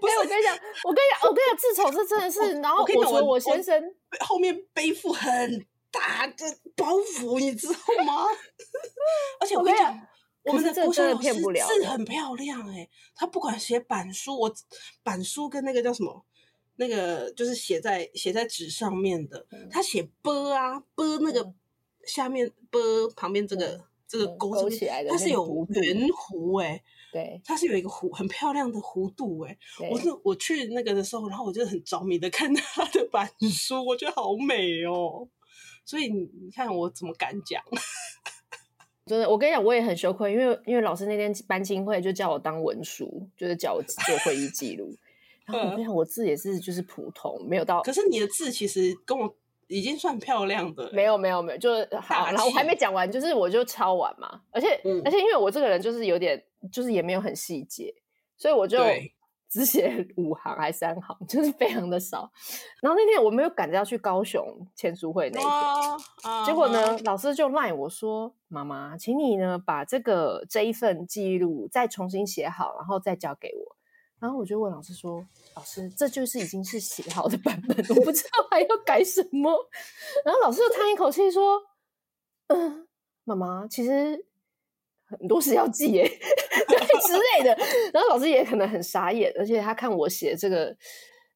[0.00, 0.54] 不是，我跟你讲，
[0.84, 2.60] 我跟你讲，我跟你讲，字丑这真的是。
[2.60, 3.82] 然后我说我先生
[4.20, 6.44] 后面背负很大的
[6.76, 8.26] 包袱，你知道吗？
[9.40, 9.98] 而且我跟你讲，
[10.44, 14.52] 我们的国小老师字很漂亮哎，他不管写板书，我
[15.02, 16.24] 板书跟那个叫什么，
[16.76, 21.52] 那个就是写在写在纸上面的，他写波啊波那个
[22.06, 22.80] 下面波
[23.16, 26.82] 旁边这个这个勾起来的，它是有圆弧哎。
[27.12, 29.56] 对，它是有一个弧，很漂亮的弧度哎。
[29.90, 35.26] 我是我去那个的时候，然后我就很着迷的看 他的板书，我觉得好美哦。
[35.84, 37.62] 所以你看我怎么敢讲？
[39.06, 44.94] 真的，我跟你讲，我也很羞愧，因为因为老师那天班亲会就叫我当文书，就是叫我做会议记录。
[45.46, 47.80] 然后我跟你讲，我字也是就是普通，没有到。
[47.82, 49.34] 可是你的字其实跟我。
[49.68, 57.92] 已经算漂亮的，没有没有没有，就是好，然后我还没讲完，就是我就抄完嘛，而且、嗯、而且因为我这个人就是有点，就是也没有很细节，
[58.36, 58.78] 所以我就
[59.48, 62.30] 只写五行还三行， 就是非常的少。
[62.80, 73.75] 然后那天我没有赶着要去高雄签书会那一天，结果呢，啊、老师就赖我说：“妈妈，请你呢把这个这一份记录再重新写好，然后再交给我。”
[74.18, 75.24] 然后我就问老师说。
[75.54, 79.50] 老师，这就是已经是写好的版本，我不知道还要改什么。
[80.22, 81.58] 然后老师就叹一口气说
[82.48, 82.86] ：“嗯，
[83.24, 84.22] 妈妈，其实
[85.06, 86.02] 很多事要记耶，
[86.68, 87.56] 对之类的。”
[87.90, 90.76] 然后老师也可能很傻眼，而且他看我写这个，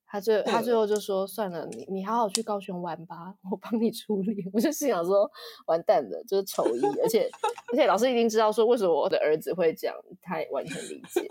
[0.05, 4.45] 他最他最后就说：“算了，你你好好去高雄玩吧，我帮你处理。
[4.53, 5.27] ”我就心想说
[5.66, 7.27] ：“完蛋了，就是丑一，而且
[7.73, 11.27] 而且老师一定知道说为什么我的儿子会这样，他也完全理解。”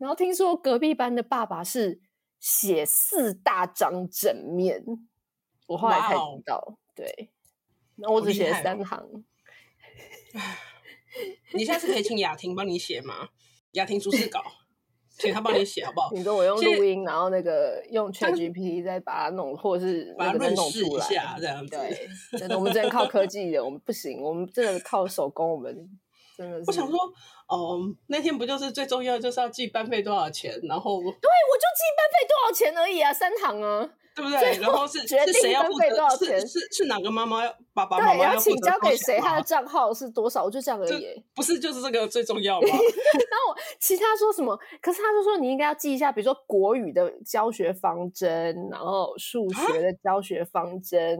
[0.00, 2.00] 然后听说隔壁班的爸爸是
[2.38, 4.82] 写四大张整面，
[5.66, 6.58] 我后来才知道。
[6.66, 6.78] Wow.
[6.96, 7.30] 对，
[7.96, 9.24] 那我只写了三行。
[11.52, 13.28] 你现在是可以请雅婷帮你写吗？
[13.72, 14.42] 雅婷逐字稿，
[15.18, 16.10] 请他帮你写好不好？
[16.16, 21.06] 你说我用录音，然后那个用 ChatGPT 再把它弄，或者是把它弄出来，
[21.38, 21.76] 这样子。
[21.76, 22.08] 对，
[22.38, 25.90] 真的，我们只能靠科技的，我们不行，我们真的靠手工，我们。
[26.66, 26.98] 我想说，
[27.48, 30.52] 哦，那天不就是最重要的，就是要记班费多少钱？
[30.62, 34.58] 然后，对，我就记班费多少钱而已啊，三堂啊，对不对？
[34.60, 36.40] 然后是决定班费多少钱？
[36.40, 39.18] 是是哪个妈妈要爸爸妈妈要请交给谁？
[39.18, 40.44] 他的账号是多少？
[40.44, 41.22] 我就这样而已。
[41.34, 42.68] 不是就是这个最重要吗？
[42.70, 44.58] 然后我其他说什么？
[44.80, 51.18] 可是他就说你应该要记一下，比如说国语的教学方针，然后数学的教学方针。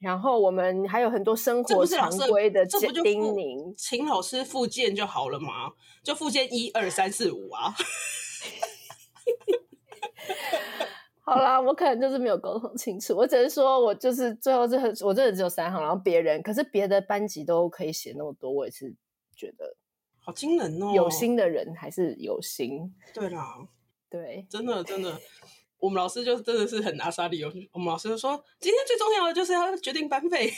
[0.00, 7.74] 然后我们还有很多生活常规的叮咛，请老师复健就好了嘛，就复健一二三四五啊。
[11.22, 18.92] 好啦，我可能就是没有沟通清楚，我只是说我就是最后这我真的只有三行，然后别人可是别的班级都可以写那么多，我也是
[19.36, 19.76] 觉得
[20.18, 20.92] 好惊人哦。
[20.92, 23.68] 有心的人还是有心，对啦，
[24.08, 25.20] 对，真的真的。
[25.80, 27.50] 我们老师就真的是很阿莎利哦。
[27.72, 30.52] 我们老师就说，今天最重要的就是要决定班费，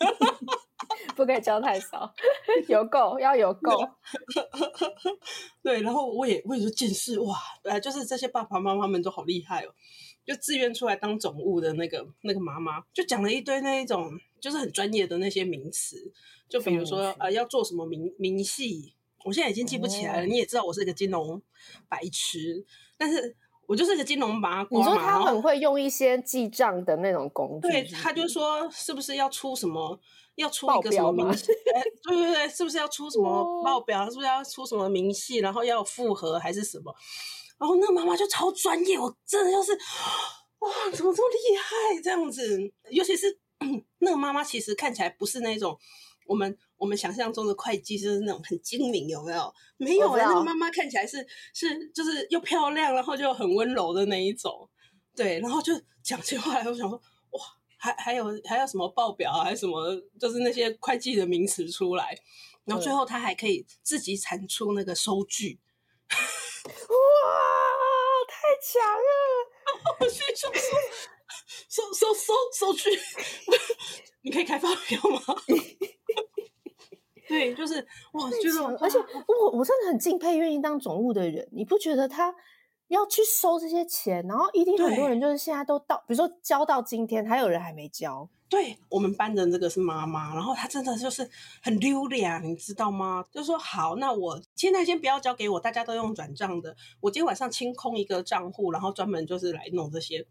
[1.16, 2.14] 不可以交太少，
[2.68, 3.72] 有够要有够。
[5.64, 9.74] 对，然后我也我也说见识哇，呃，就是这些爸爸妈妈们都好厉害哦，
[10.26, 16.12] 就自愿出来当总务的那个那个妈妈，就讲了一堆那一种就是很专业的那些名词，
[16.50, 20.22] 就比如说呃要做什么明明细，我现在已经记不起来了。
[20.24, 21.40] 哦、你也知道我是一个金融
[21.88, 22.66] 白痴，
[22.98, 23.34] 但是。
[23.66, 29.98] 我就是个金融麻瓜嘛，你说他很会用一些记账的那种工具，对，他就说是不是要出什么，
[30.36, 31.46] 要出一个什么明细？
[32.02, 34.08] 对对对，是不是要出什么报表？
[34.08, 35.38] 是不是要出什么明细？
[35.38, 36.94] 然后要复核还是什么？
[37.58, 42.00] 然后那个妈妈就超专业，我真的就是哇，怎么这么厉害？
[42.02, 42.58] 这样子，
[42.90, 43.38] 尤其是
[43.98, 45.78] 那个妈妈，其实看起来不是那种
[46.26, 46.56] 我们。
[46.76, 49.54] 我们想象中的会计就是那种很精明，有没有？
[49.78, 54.68] 没有啊，那个妈妈看起来是是就是又漂亮，然后就很温柔的那一种。
[55.14, 56.90] 对，然后就讲起话来，我想说，
[57.30, 57.40] 哇，
[57.78, 62.14] 还还有还有什么报表啊，还是什么，就是那些会计的名词出来，
[62.64, 65.58] 然后最后他还可以自己产出那个收据。
[66.10, 67.26] 哇，
[68.28, 69.96] 太强了！
[70.00, 70.52] 我去收
[71.68, 72.90] 收收收收据，
[74.22, 75.20] 你可以开发票吗？
[77.28, 77.74] 对，就是
[78.12, 81.48] 哇，就是，而且我我真的很敬佩愿意当总务的人。
[81.52, 82.34] 你不觉得他
[82.88, 88.28] 要去收这些钱，然后一定很多人就是现在都到，比如说交到今天，还有人还没交。
[88.48, 91.28] 对，我们班的这个是妈妈，然后她真的就是
[91.60, 93.24] 很溜脸，你知道吗？
[93.32, 96.76] 就是说好，那我现在先不要交给我，大家都用转账的。
[97.00, 100.24] 我今天晚上清空一个账户，然后专门就是来弄这些。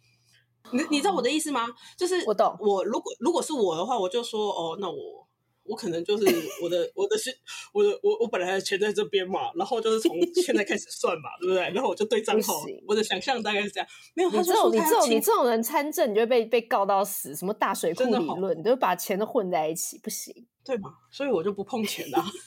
[0.72, 1.68] 你你知道我的意思吗？
[1.98, 2.56] 就是我懂。
[2.62, 5.25] 我如果如果是我的话，我就说哦，那我。
[5.66, 6.26] 我可能就是
[6.62, 7.36] 我的我的是
[7.74, 11.62] 我的我我本来的钱在这边嘛，然后就是从现在开始算嘛，对不对？
[11.74, 13.88] 然后我就对账号，我的想象大概是这样。
[14.14, 17.36] 没有，他这种你这种你这种人参政，你就会被被告到死。
[17.36, 20.94] 什么大水库理论，你就把钱都混在一起，不行，对嘛？
[21.12, 22.24] 所以我就不碰钱啦。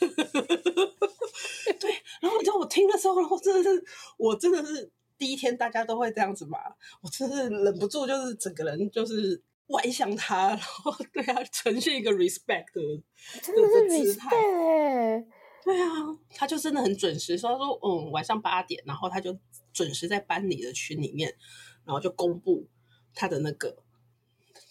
[1.80, 1.90] 对，
[2.20, 3.84] 然后你知道我听的时候，然后真的是
[4.16, 6.58] 我真的是第一天大家都会这样子嘛，
[7.02, 9.42] 我真的是忍不住，就是整个人就是。
[9.68, 13.02] 歪向他，然后对他呈现一个 respect 的，
[13.42, 15.26] 真的是 respect，
[15.64, 15.88] 对啊，
[16.30, 19.38] 他就真的很准时，说他说嗯，晚上八点，然后他就
[19.72, 21.34] 准时在班里的群里面，
[21.84, 22.66] 然后就公布
[23.14, 23.82] 他的那个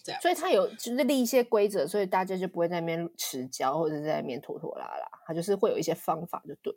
[0.03, 6.73] 这样，所以他有就是立一些规则，所以大家就不会在那边迟交或者在那边拖拖拉拉，他就是会有一些方法，就对，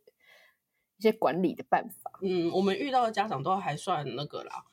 [0.99, 2.19] 一些管理的办法。
[2.21, 4.65] 嗯，我们遇到的家长都还算那个啦。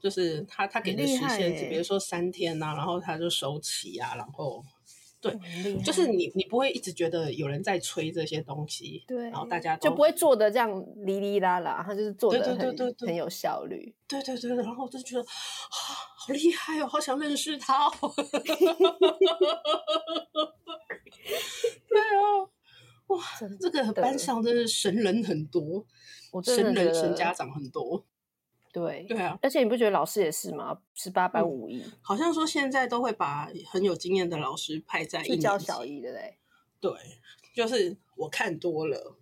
[0.00, 4.64] 就是他，他给的时限，比如说三天呐、啊，然后他就收齐啊，然后
[5.20, 5.36] 对，
[5.84, 15.28] 就是你你不会一直觉得有人在催这些东西，对，然后大家就不会做的这样哩哩啦啦，他就是做的很对对对对很有效率，对对对，然后我就觉得啊，
[16.16, 17.92] 好厉害哦，好想认识他哦，
[21.86, 22.48] 对啊，
[23.08, 23.22] 哇，
[23.60, 25.84] 这个班上真是神人很多，
[26.42, 28.06] 神人神家长很多。
[28.72, 30.78] 对对啊，而且你不觉得老师也是吗？
[30.94, 36.38] 十八般武艺、嗯，好像说现在都会把很有经验的老师派在一教小一的嘞。
[36.80, 36.92] 对，
[37.54, 39.16] 就是我看多了。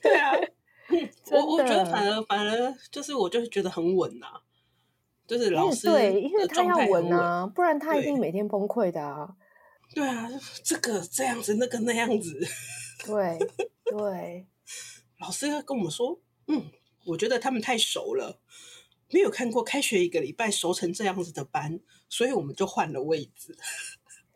[0.00, 0.32] 对啊，
[1.32, 4.40] 我我觉得反而反而就是我就是觉得很稳呐、啊，
[5.26, 9.36] 就是老师对，因为他要稳啊，不然他一定每天崩溃的啊。
[9.94, 10.28] 对啊，
[10.64, 12.40] 这个这样子，那个那样子。
[13.04, 13.38] 对
[13.84, 14.46] 对。
[15.18, 16.70] 老师跟我们说：“嗯，
[17.04, 18.40] 我觉得他们太熟了，
[19.10, 23.56] 没有看过开学一个礼拜熟成这样子的班，所以我们就换了位置。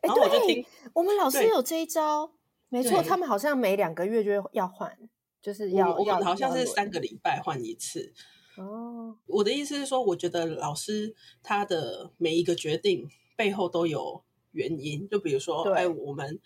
[0.00, 2.32] 欸 ”然后我就听，我们老师有这一招，
[2.68, 4.98] 没错，他们好像每两个月就要换，
[5.40, 8.12] 就是要要，好像是三个礼拜换一次。
[8.56, 11.14] 哦，我的意思是说，我觉得老师
[11.44, 16.40] 他的每一个决定背后都有原因，就比如说，哎，我们。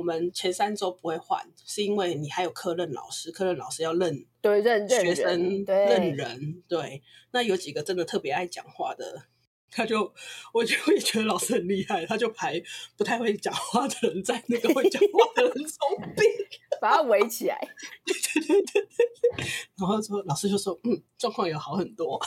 [0.00, 7.02] 我们前三周不会换，是因为你还有科任老师，科任老师要认对认学生认人，认人对。
[7.32, 9.24] 那有几个真的特别爱讲话的，
[9.70, 10.10] 他就
[10.54, 12.62] 我就会觉得老师很厉害，他就排
[12.96, 16.26] 不太会讲话的人在那个会讲话的人中间，
[16.80, 17.58] 把他围起来。
[18.06, 18.88] 对对对对，
[19.76, 22.18] 然后说老师就说，嗯，状况有好很多。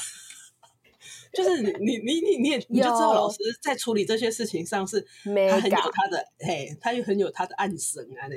[1.34, 8.30] 就是你你你你你也你就知道老师在处理这些事情上是他很有他的嘿，他又很有他的暗神啊，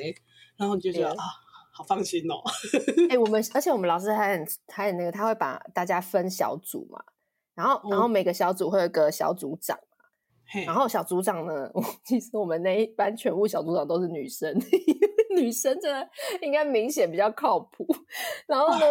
[0.56, 1.24] 然后你就觉得啊，
[1.70, 2.40] 好放心哦。
[3.10, 6.98] 哎、欸，我们而且我们老师还很还很那个，他会把大家分小组嘛，
[7.54, 10.06] 然后然后每个小组会有个小组长嘛，
[10.54, 11.70] 嗯、然后小组长呢，
[12.02, 14.58] 其实我们那一班全部小组长都是女生，
[15.36, 16.08] 女生真的
[16.40, 17.86] 应该明显比较靠谱。
[18.46, 18.86] 然后呢，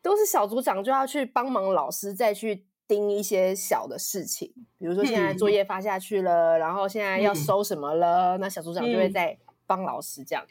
[0.00, 2.66] 都是小组长就要去帮忙老师再去。
[2.90, 10.44] 盯一些小的事情，比如说现在作业发下去了，嗯、然后现在要收什么了，嗯、那小组长就会在帮老师这样。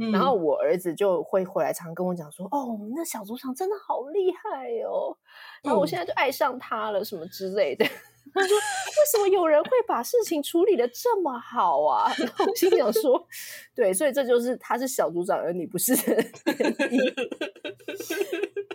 [0.00, 5.16] 嗯、然后我儿子就会回来常跟我讲说：“嗯、哦，那小组长真的好厉害哦！”
[5.62, 7.86] 然后我现在就爱上他了，什么之类的。
[8.34, 8.62] 他说：“为
[9.12, 13.24] 什么有人会把事情处理的这么好啊？” 然后我心想说
[13.74, 15.94] ：“对，所以这就是他是小组长，而你不是。”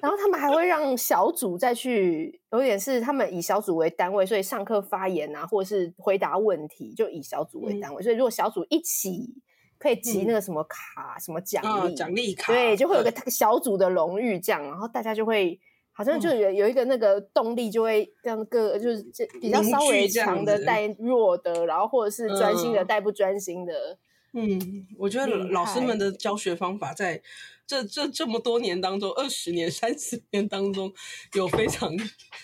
[0.02, 8.02] 然后他们还会让小组再去，有点是他们以小组为单位，所以上课发言啊，或者是回答问题，就以小组为单位。
[8.02, 9.36] 嗯、所以如果小组一起
[9.78, 15.60] 可以集那个什么卡、嗯、什么奖励、哦、奖励卡，对，就会有个小组的荣誉这样，然后大家就会
[16.00, 19.04] 好像就有有一个那个动力，就会让各就是
[19.42, 23.98] 比较稍微强的带弱的，然后或者是专心的带不专心的。
[24.32, 27.22] 嗯，我觉得老师们的教学方法在。
[27.68, 30.92] 这这这么多年当中，二十年、三十年当中，
[31.36, 31.96] 有非常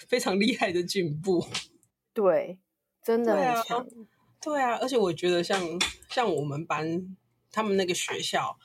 [0.07, 1.43] 非常厉害的进步。
[2.13, 2.59] 对，
[3.03, 3.83] 真的很强。
[3.83, 4.05] 对啊，
[4.39, 5.59] 对啊，而且我觉得像
[6.09, 7.17] 像我们班，
[7.51, 8.55] 他们那个学校，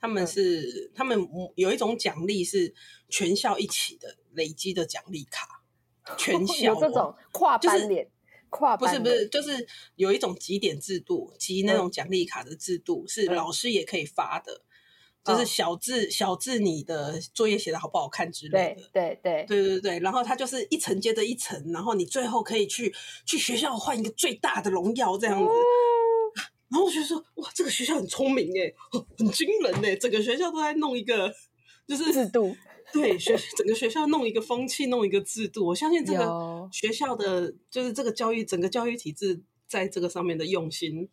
[0.00, 2.72] 他们是、嗯、他们有一种奖励是
[3.08, 5.46] 全校一起的累积的奖励卡，
[6.16, 8.12] 全 校、哦、有这种跨班联、就是、
[8.48, 14.62] 跨班不是不是，就是有一种集点制度，集那种奖励卡的制度，嗯、是老师也可以发的。
[15.22, 19.98] 就是小字、哦、小字，你的作业写的好不好看之类的，对对对对对对。
[19.98, 22.90] 然后它就是一层接着一层，然后你最后可以去
[23.26, 25.44] 去学校换一个最大的荣耀这样子。
[25.44, 25.52] 哦、
[26.70, 28.72] 然后我觉得说，哇，这个学校很聪明哎，
[29.18, 31.32] 很惊人哎，整个学校都在弄一个
[31.86, 32.56] 就是制度。
[32.92, 35.66] 对，学整个学校弄一个风气，弄一个制度。
[35.66, 41.08] 我相信这个学校的就是这个教育，整个教育体制在这个上面的用心，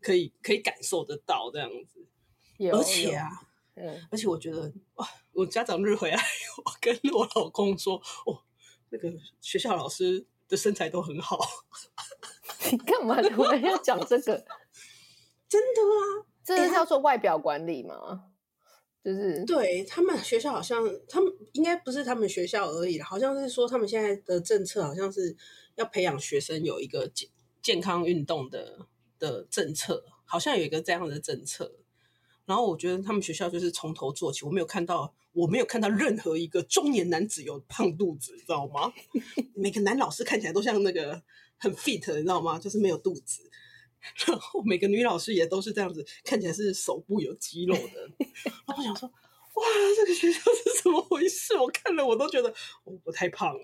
[0.00, 2.06] 可以可以感受得到这样子。
[2.72, 3.28] 而且啊，
[3.74, 6.16] 嗯，而且我觉得哇，我家长日回来，
[6.64, 8.40] 我跟我老公说，哦，
[8.88, 11.38] 那个学校老师的身材都很好。
[12.72, 14.44] 你干嘛突然要讲这个？
[15.48, 18.24] 真的啊，这是叫做外表管理吗？
[19.02, 25.34] 就是对他们学校好像，他们应该不是他们学校而已，好像是说他们现在的政策好像是
[25.76, 27.28] 要培养学生有一个健
[27.62, 28.86] 健康运动的
[29.18, 31.72] 的政策，好像有一个这样的政策。
[32.44, 38.92] 然后我觉得他们学校就是从头做起，我没有看到，我没有看到任何一个中年男子有胖肚子，你知道吗？
[39.54, 41.22] 每个男老师看起来都像那个
[41.56, 42.58] 很 fit，你知道吗？
[42.58, 43.48] 就是没有肚子。
[44.26, 48.10] 然后每个女老师也都是这样子，看起来是手部有肌肉的。
[48.66, 49.64] 然后我想说，哇，
[49.96, 51.56] 这个学校是怎么回事？
[51.56, 52.52] 我看了我都觉得
[52.84, 53.60] 我，我太胖了。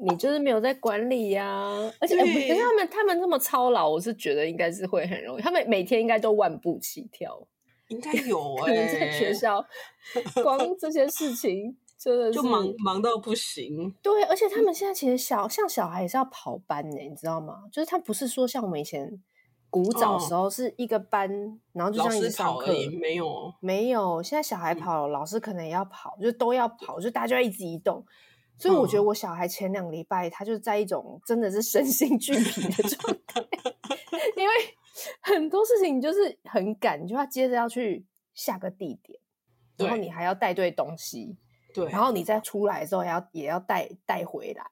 [0.00, 5.42] 你就是没有在管理呀、啊，而且可是他们他们这么操劳，我是觉得应该是会很容易。
[5.42, 7.48] 他们每天应该都万步起跳，
[7.88, 9.66] 应该 有哎、欸，在学校
[10.42, 11.76] 光这些事情。
[11.98, 17.64] 真的就忙忙到不行，对，而且他们现在其实小像小孩也是要跑班呢，你知道吗？
[17.72, 19.20] 就是他不是说像我们以前
[19.68, 24.22] 古早时候是一个班，哦、然后就这样一直上课，没有没有。
[24.22, 28.04] 现在小孩跑，嗯、老师可能也要跑，就都要跑，就大家一直移动。
[28.56, 33.44] 所以我觉得我小孩前两个礼拜他就是在一种真的是身心俱疲的状态，
[34.36, 34.54] 因为
[35.20, 39.18] 很多事情就是很赶，就要接着要去下个地点，
[39.76, 41.36] 然后你还要带对东西。
[41.84, 44.64] 对，然后你再出来之后，也要也要带带回来。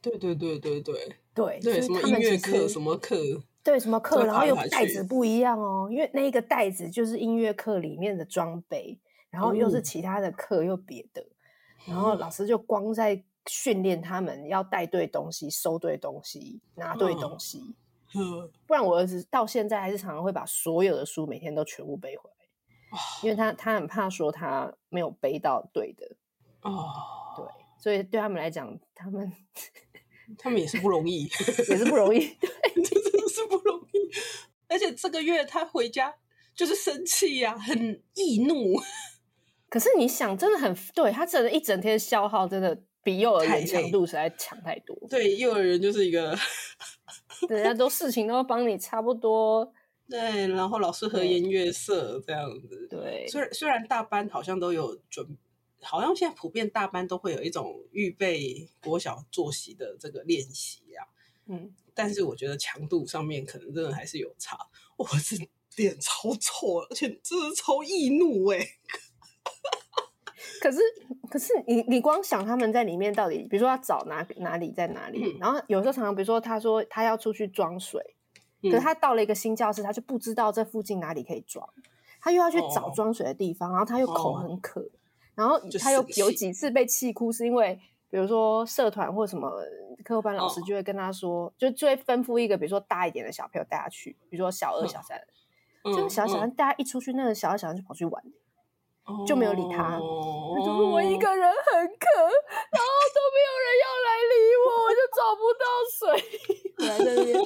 [0.00, 0.94] 对对对对对
[1.34, 3.16] 对对，什么音乐课什么课？
[3.64, 4.24] 对，什么课？
[4.24, 8.98] 然后又袋子不一样哦，因为那个袋子就是音乐课里面的装备，
[9.28, 11.24] 然后又是其他的课又别的，
[11.84, 17.74] 然后老师就光在训练他们要带对东西、收对东西、拿对东西。
[18.14, 26.08] 嗯，不然我儿子到现在还是常常会把所有的书每天都全部背回来，因为他他很怕说他没有背到对的。
[26.62, 26.92] 哦，
[27.36, 27.46] 对，
[27.80, 29.32] 所以对他们来讲，他们
[30.36, 31.22] 他们也是不容易，
[31.70, 34.10] 也是不容易， 对，真的是不容易。
[34.68, 36.14] 而且这个月他回家
[36.54, 38.78] 就是生气呀、啊，很易怒。
[39.70, 44.96] 可是你想，真的很对他，真的，一整天消耗真的比幼儿园强度实在强太多。
[45.08, 46.36] 对，幼儿园就是一个，
[47.48, 49.72] 人家都事情都帮你差不多。
[50.08, 52.88] 对，然后老师和颜悦色这样子。
[52.90, 55.26] 对，虽然虽然大班好像都有准。
[55.80, 61.06] 好像现在普遍大班都会有一种预备国小作息的这个练习啊，
[61.46, 64.58] 嗯，但是我觉得强度上面可能真的还是有差。
[64.96, 65.36] 我是
[65.76, 68.68] 脸超臭，而且真的超易怒哎、 欸。
[70.60, 70.80] 可是
[71.30, 78.02] 可是你你光想他们在里面到底，比如说要找哪哪里在哪里，嗯、然后有时候常常比如说他说他要出去装水，
[78.62, 81.68] 可是他到了一个新教室，他就不知道这附近哪里可以装，
[82.20, 84.80] 他又要去找装水的地方，哦、然后他又口很渴。
[84.80, 84.90] 哦
[85.38, 87.78] 然后他有有几次被气哭，是因为
[88.10, 89.48] 比如说社团或什么
[90.04, 95.16] 课后班老师就会跟他说，哦、就就会吩咐一个比如说大一点的小朋友带他去，比如说小二、小三，
[95.84, 98.20] 嗯、就小二、小三，大家一出去，那个小二、小三就跑去玩，
[99.06, 99.96] 嗯、就没有理他。
[99.98, 104.34] 哦、他就是我一个人很渴，然后都没有人要来理
[104.66, 105.64] 我，我就找不到
[105.94, 106.02] 水，
[106.84, 107.38] 在那边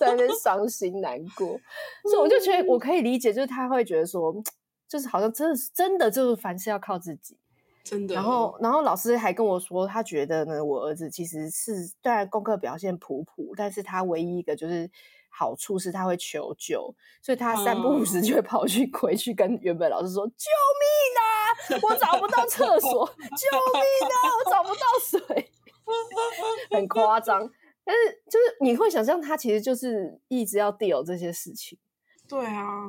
[0.00, 1.60] 在那边伤心难过。
[2.04, 4.34] 所以我就觉得我可以理解，就是他会觉得说。
[4.88, 7.36] 就是好像真的是真的，就是凡事要靠自己，
[7.82, 8.14] 真的。
[8.14, 14.90] 然后，然后老师还跟我说，他觉得呢，我儿子其实是虽然功课表现普普，但是他唯一一个就是
[15.28, 20.46] 好处是他会求救，所以他三不五时就会跑去 回去跟原本老师说：“救
[20.80, 21.80] 命啊！
[21.82, 24.16] 我找不到厕所， 救命啊！
[24.44, 25.50] 我找不到水。
[26.70, 27.50] ”很夸张，
[27.84, 31.78] 但是就是你会想象他其实就是一直要 deal 这些事情。
[32.28, 32.88] 对啊。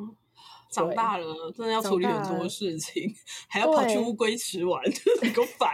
[0.75, 3.13] 长大了，真的要处理很多事情，
[3.47, 4.81] 还要跑去乌龟池玩，
[5.21, 5.71] 很够烦。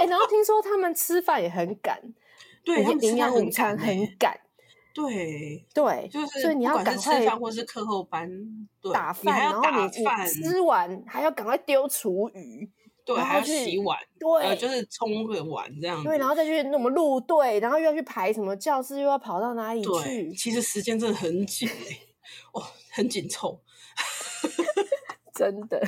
[0.00, 2.00] 哎，然后听说他们吃饭也很赶，
[2.64, 4.38] 对，他们营养午餐很赶。
[4.94, 8.30] 对对，就是所以你要赶快，或是课后班
[8.92, 9.88] 打饭，然后你
[10.28, 12.70] 吃完还要赶快丢厨余，
[13.04, 16.00] 对，还要洗碗，对，就是冲个碗这样。
[16.04, 20.32] 对，然后再去那么路队，然后又要去排什么教室，又要跑到哪里去？
[20.34, 21.98] 其实时间真的很紧哎，
[22.54, 22.62] 哦，
[22.92, 23.60] 很紧凑。
[25.34, 25.80] 真的，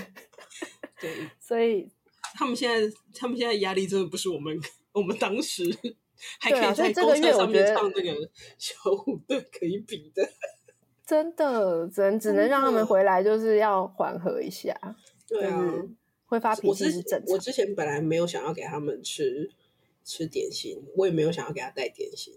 [1.00, 1.88] 对，所以
[2.34, 4.58] 他们现在，他们现在压力真的不是我们，
[4.92, 5.62] 我们当时
[6.40, 10.28] 还可以在公车上面唱那个小虎队 可以比的。
[11.06, 14.74] 真的，只能只能让他们回来，就是要缓和一下。
[15.28, 15.72] 对啊，
[16.26, 17.34] 会发脾气是正常。
[17.34, 19.48] 我之前本来没有想要给他们吃
[20.02, 22.34] 吃点心，我也没有想要给他带点心。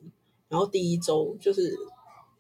[0.48, 1.76] 然后第一周就是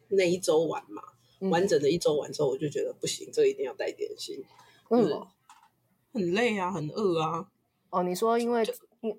[0.10, 4.44] 那一周玩嘛，嗯、完整的一周完之后，我就觉得不行，这一定要带点心。
[4.90, 5.28] 为什么？
[6.14, 7.48] 很累啊，很饿啊。
[7.92, 8.74] 哦，你说因为就，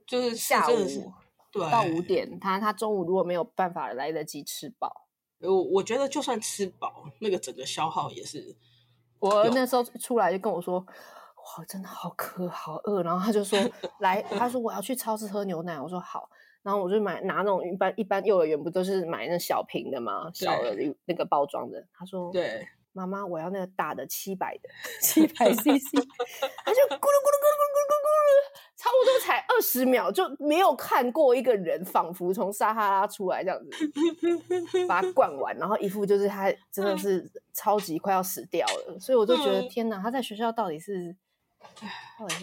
[0.06, 1.12] 就是下午
[1.50, 5.06] 对到五点，他他中午如果没有办法来得及吃饱，
[5.40, 8.56] 我我觉得就算吃饱，那个整个消耗也是。
[9.18, 13.02] 我那时候出来就跟我说，哇，真的好渴，好饿。
[13.02, 13.58] 然后他就说，
[14.00, 15.80] 来，他说我要去超市喝牛奶。
[15.80, 16.28] 我说好，
[16.62, 20.30] 然后我就买拿那种一般一般幼儿园不都是买那小瓶的吗？
[20.34, 21.82] 小的那个包装的。
[21.92, 24.68] 他说对，妈妈，我要那个大的七百的
[25.00, 25.64] 七百 CC。
[25.64, 41.16] 他就咕噜咕噜咕噜咕噜咕噜咕噜，差不多才二十秒，就没有看过一个人仿佛从撒哈拉出来这样子，把它灌完，然后一副就是他真的是超级快要死掉了，所以我就觉得天哪，他在学校到底是，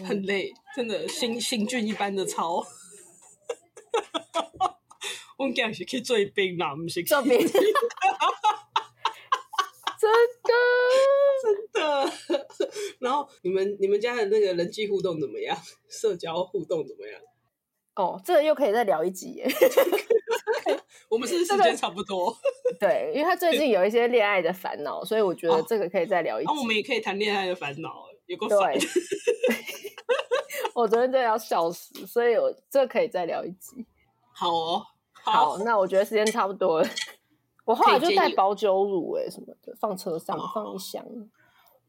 [0.04, 2.64] 很累，真的行行军一般的操。
[5.38, 7.48] 我们讲是去做兵啦，不是做兵， 真
[10.42, 10.52] 的
[11.42, 12.12] 真的。
[13.00, 15.56] 然后你们你们家的那个人际互动怎么样？
[15.88, 17.20] 社交互动怎么样？
[17.94, 19.48] 哦，这个又可以再聊一集耶。
[21.08, 22.36] 我们是时间差不多。
[22.78, 26.46] 对，因为他最近有一些恋爱的烦恼，所以我觉得这个可以再聊一集。
[26.46, 28.72] 那、哦啊、我们也可以谈恋爱的烦恼，有个烦。
[30.74, 33.86] 我昨天真的要笑死，所以我这个可以再聊一集。
[34.38, 36.88] 好哦，好，好，那我觉得时间差不多了。
[37.64, 41.04] 我后来就带保酒乳哎什么的，放车上放一箱。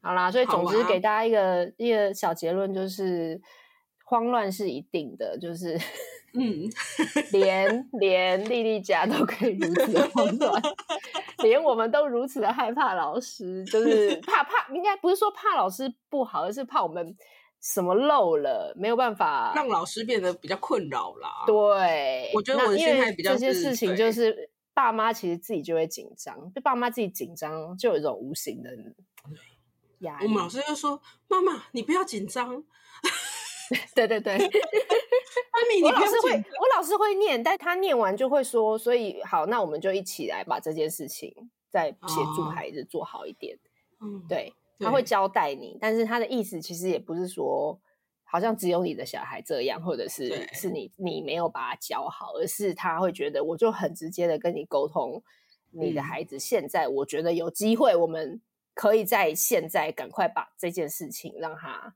[0.02, 3.40] 好啦，所以总之给大家一个、啊、一个小结论，就是
[4.04, 5.78] 慌乱是一定的，就是
[6.34, 6.68] 嗯，
[7.32, 10.62] 连连丽丽家都可以如此的慌乱，
[11.44, 17.16] 连我们都如此的害怕老师，就是怕怕，应该不是说怕老师不好，而是怕我们
[17.62, 21.44] 什么漏了，没有办法让老师变得比较困扰啦。
[21.46, 28.70] 对，我觉得我的心态比较这些事情就是爸妈其实自己就会紧张，就爸妈自己紧张，就有一种无形的
[30.00, 30.26] 压力。
[30.26, 32.64] 我们老师就说：“妈妈，你不要紧张。
[33.94, 34.40] ”对对 对，阿
[35.70, 35.94] 米，你不要。
[35.94, 41.34] 我老师会，我老师会念，但他念完就会说：“所以好，那我们就一起来把这件事情
[41.70, 43.56] 再协助孩子做好一点。
[44.00, 47.80] 哦”嗯，对，他会交代你，但是他的意思其实也不是说
[48.24, 55.22] 好像只有你的小孩这样，或者是是你你没有把他教好，而是他会觉得我就很直接的跟你沟通，
[55.72, 58.42] 你的孩子现在我觉得有机会，我们。
[58.76, 61.94] 可以在现在赶快把这件事情让他。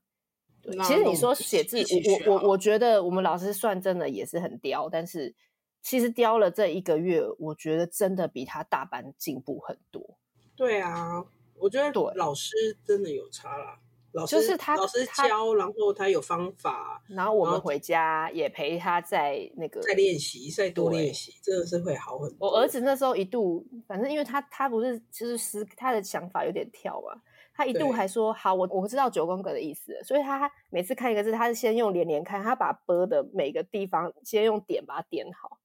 [0.60, 1.78] 对，其实你说写字，
[2.26, 5.34] 我我我我觉得我们老师算真的也是很刁，但是
[5.80, 10.18] 其实刁了这一个月，我觉得真的比他大班进步很多。
[10.54, 11.24] 对啊，
[11.58, 13.78] 我觉得老师真的有差啦。
[14.12, 22.48] 老师就是他老师教，然后他有方法，然后我们回家也陪他在那个在练习，再多练习，真的是会好很多。
[22.48, 27.20] 我儿子那时候一度，反正因为他他不是就是思他的想法有点跳嘛，
[27.52, 35.63] 他一度还说好，我我知道九宫格的意思，所以他每次看一个字，他是先用连连看，他把波的每个地方先用点把它点好，嗯、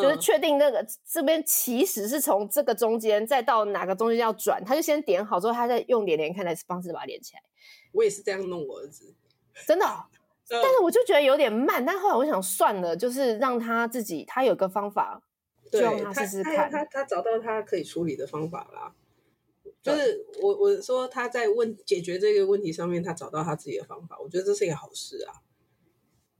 [0.00, 7.42] 就是确定那个这边起始是从这个中间，再到哪个中间要转，他就先点好之后，他再用连连看的方式把它连起来。
[7.92, 9.14] 我也是这样弄我儿子，
[9.66, 9.86] 真的、
[10.48, 11.84] 但是我就觉得有点慢。
[11.84, 15.22] 但后来我想算了，就是让他自己，他有个方法，
[15.70, 16.56] 对就让他试试看。
[16.56, 18.94] 他他，他，他找到他可以处理的方法啦。
[19.82, 25.40] 就是我我说他在问解决这个问题上面，他找到他自己的方法，我觉得这是一个好事啊。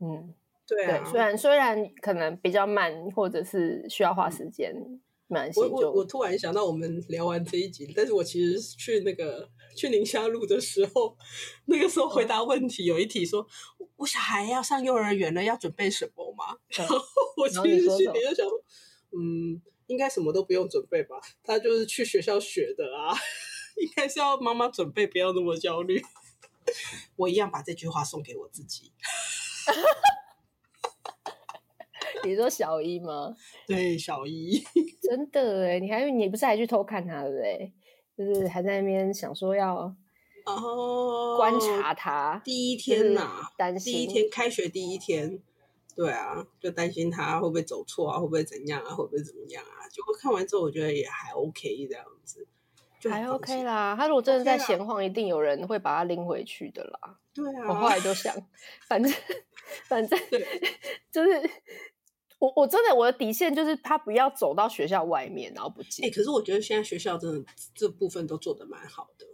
[0.00, 0.34] 嗯，
[0.66, 0.98] 对啊。
[1.02, 4.74] 对，虽然虽然可能比较慢，或者是需要花时间，
[5.26, 9.48] 蛮、嗯、我我我突然想到，我们聊完这一集，但是我其实去那个。
[9.76, 11.14] 去宁夏路的时候，
[11.66, 13.46] 那个时候回答问题有一题说
[13.78, 16.96] ：“嗯、我小孩要上幼儿园了，要准备什么吗？” 然后
[17.36, 18.58] 我其实心里就想说
[19.12, 21.16] ：“嗯，应该什么都不用准备吧？
[21.44, 23.12] 他就是去学校学的啊，
[23.76, 26.00] 应该是要妈妈准备，不要那么焦虑。
[27.16, 28.92] ”我一样把这句话送给我自己。
[32.26, 33.34] 你说小一吗？
[33.66, 34.62] 对，小一。
[35.02, 37.72] 真的哎，你还你不是还去偷看他的嘞？
[38.16, 39.74] 就是还在那边想说要
[40.46, 45.38] 哦观察他、oh, 第一天呐、啊，担心第一天开学第一天，
[45.94, 49.84] 对啊，就担心他会不会走错啊，会不会怎样啊，会不会怎么样啊？
[49.90, 52.46] 结果看完之后，我觉得也还 OK 这样子，
[53.10, 53.94] 还 OK 啦。
[53.98, 57.18] 他如果真的在闲晃，一定有人会把他拎回去的啦。
[57.34, 58.34] 对啊，我后来就想，
[58.88, 59.12] 反正
[59.88, 60.18] 反正
[61.12, 61.50] 就是。
[62.38, 66.04] 我我真的我的底线就是他不要走到学校外面，然后不进。
[66.04, 69.26] 哎、欸，可是我觉得现在学校真的这部分都做的蛮好的。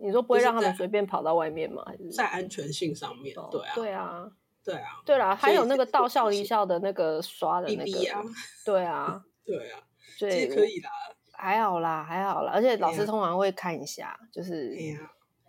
[0.00, 1.82] 你说不会让他们随便跑到外面吗？
[1.84, 3.36] 还是在安全性上面？
[3.36, 4.30] 哦、对啊，对啊，
[4.64, 8.22] 对啊，对啦，还有那个到校离校的那个刷的那个啊，
[8.64, 9.80] 对啊， 对啊，
[10.20, 10.90] 对，可以啦，
[11.32, 14.72] 还好啦，还好啦，而且老师通常会看一下，啊、就是，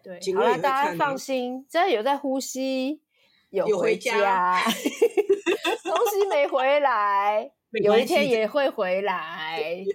[0.01, 3.03] 对，好了，大家放心，只要有在呼吸，
[3.51, 7.51] 有回家，回 家东西没回来。
[7.83, 9.85] 有一天也会回来，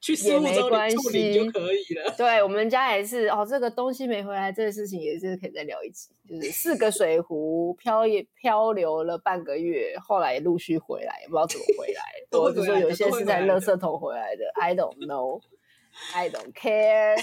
[0.00, 2.14] 去也没关系就可以了。
[2.16, 6.10] 对，我们家也是哦，这个东西没回来，这个事情也是可以再聊一集。
[6.28, 12.02] 就是四个水壶漂也漂流了半个月，后来陆续回来，也不知道怎么回来。
[12.30, 17.16] 或者说有一些是在垃圾桶回来的，I don't know，I don't care，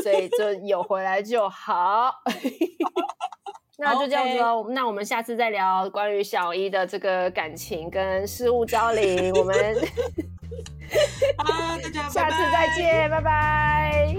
[0.00, 2.12] 所以就有回来就好。
[3.78, 9.34] 那就这样子喽.那我们下次再聊关于小一的这个感情跟事物交流。
[9.34, 9.54] 我们
[11.36, 14.16] 好， 大家 下次再见，拜拜。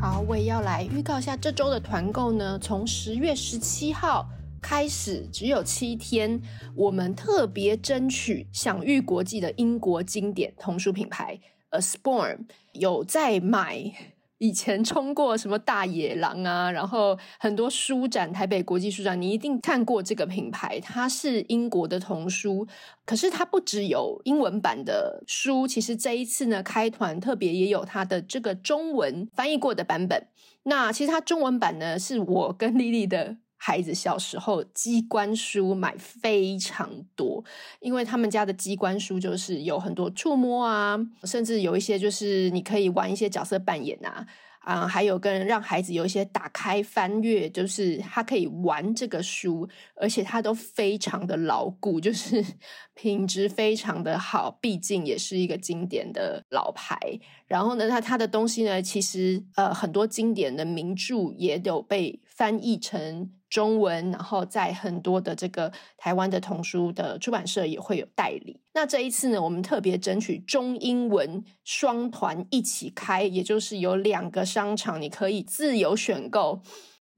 [0.00, 4.24] 好，我也要来预告一下这周的团购呢，从十月十七号
[4.62, 6.40] 开始，只有七天，
[6.76, 11.40] 我们特别争取享誉国际的英国经典童书品牌
[11.72, 13.92] Usborne 有在买。
[14.38, 20.78] 以前冲过什么大野狼啊，然后很多书展，台北国际书展，你一定看过这个品牌。
[20.80, 22.66] 它是英国的童书，
[23.04, 30.26] 可是它不只有英文版的书，其实这一次呢，开团特别也有它的这个中文翻译过的版本。
[30.64, 33.36] 那其实它中文版呢，是我跟丽丽的。
[33.66, 37.42] 孩子小时候机关书买非常多，
[37.80, 44.24] 因为他们家的机关书就是有很多触摸啊，甚至有一些就是你可以玩一些角色扮演啊。
[44.60, 52.44] 啊，还有跟让孩子有一些打开翻阅，就是他可以玩这个书，而且它都非常的牢固，就是
[52.94, 56.98] 品质非常的好，毕竟也是一个经典的老牌。
[57.46, 68.60] 然后呢，他他的东西呢，其实呃很多经典的名著也有被翻译成中文，然后在很多的这个台湾的童书的出版社也会有代理。
[68.74, 76.60] 那这一次呢，我们特别争取中英文双团一起开，也就是有两个商场，你可以自由选购。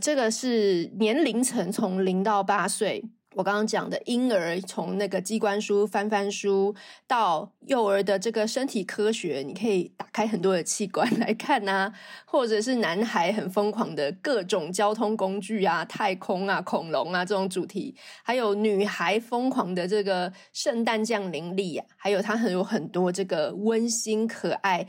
[0.02, 3.04] 这个是年龄层从零到八岁。
[3.38, 6.74] 我刚刚讲的婴儿，从那个机关书、翻翻书，
[7.06, 11.92] 到幼儿的这个身体科学，你可以打开很多的器官来看呐，
[12.24, 24.84] 或者是男孩很疯狂的各种交通工具啊、太空啊、恐龙啊这种主题，还有女孩疯狂的这个圣诞降临历啊，还有它很有很多这个温馨可爱、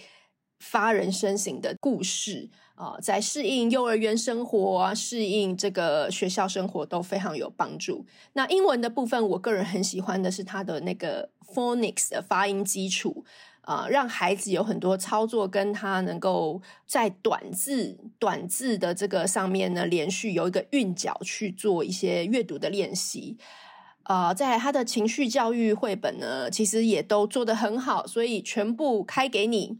[0.59, 2.49] 发人深省的故事。
[2.79, 8.05] 啊，在适应幼儿园生活，适应这个学校生活都非常有帮助。
[8.31, 13.25] 那英文的部分，我个人很喜欢的是它的那个 phonics 的发音基础
[13.63, 23.37] 啊，让孩子有很多操作，跟他能够在短字短字的这个上面呢，连续有一个韵脚去做一些阅读的练习。
[24.03, 29.77] 啊，在他的情绪教育绘本呢，其实也都做得很好，所以全部开给你。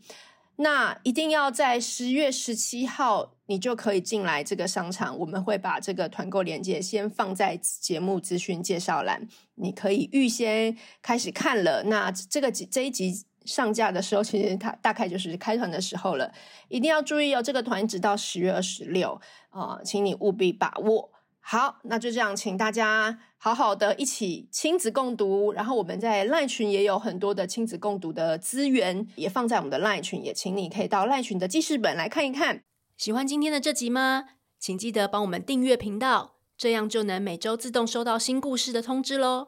[0.62, 5.18] 那一定要在十月十七号，你就可以进来这个商场。
[5.18, 11.84] 我们会把这个团购链接先放在节目资讯介绍栏，你可以预先开始看了。
[11.84, 16.30] 那这个这一集上架的时候，其实它大概就是开团的时候了。
[16.68, 21.10] 一定要注意哦，这个团直到十月二十六啊，请你务必把握。
[21.52, 25.52] 好，那就这样，请大家好好的一起亲子共读。
[25.54, 32.62] 然后我们在 LINE 群也有很多的亲子共读的资源，也放在我们的 LINE 群，也请你可以到 LINE 群的记事本来看一看。
[32.98, 34.26] 喜欢今天的这集吗？
[34.60, 39.48] 请记得帮我们订阅频道，这样就能每周自动收到新故事的通知喽。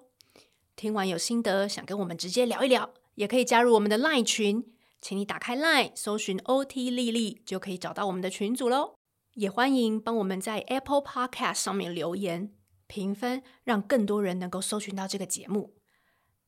[0.75, 4.65] 听完有心得，想跟我们直接聊一聊，也可以加入我们的 LINE 群，
[4.99, 8.95] 请你打开 LINE 搜寻 OT 莉莉，就可以找到我们的群组喽。
[9.35, 12.53] 也欢迎帮我们在 Apple Podcast 上面留言
[12.87, 15.75] 评分，让更多人能够搜寻到这个节目。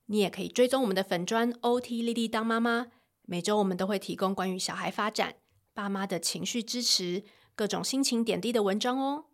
[0.08, 2.88] 你也可以追踪我们的粉砖 OT 莉莉当妈妈，
[3.22, 5.36] 每周我们都会提供关于小孩发展、
[5.74, 7.24] 爸妈的情绪支持、
[7.56, 9.28] 各种心情点滴的文章哦。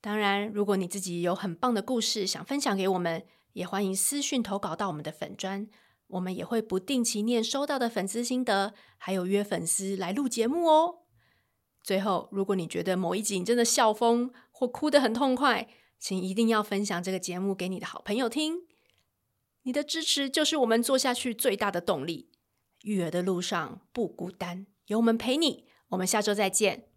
[0.00, 5.68] 当然，如果你自己有很棒的故事想分享给我们，也欢迎私讯投稿到我们的粉砖，
[6.08, 11.01] 我们也会不定期念收到的粉丝心得，还有约粉丝来录节目哦。
[11.82, 15.68] 最后，如果你觉得某一集你真的笑疯或哭得很痛快，
[15.98, 18.62] 请一定要分享这个节目给你的好朋友听。
[19.62, 22.30] 你的支持就是我们做下去最大的动力。
[22.82, 25.66] 育儿的路上不孤单，有我们陪你。
[25.88, 26.91] 我们下周再见。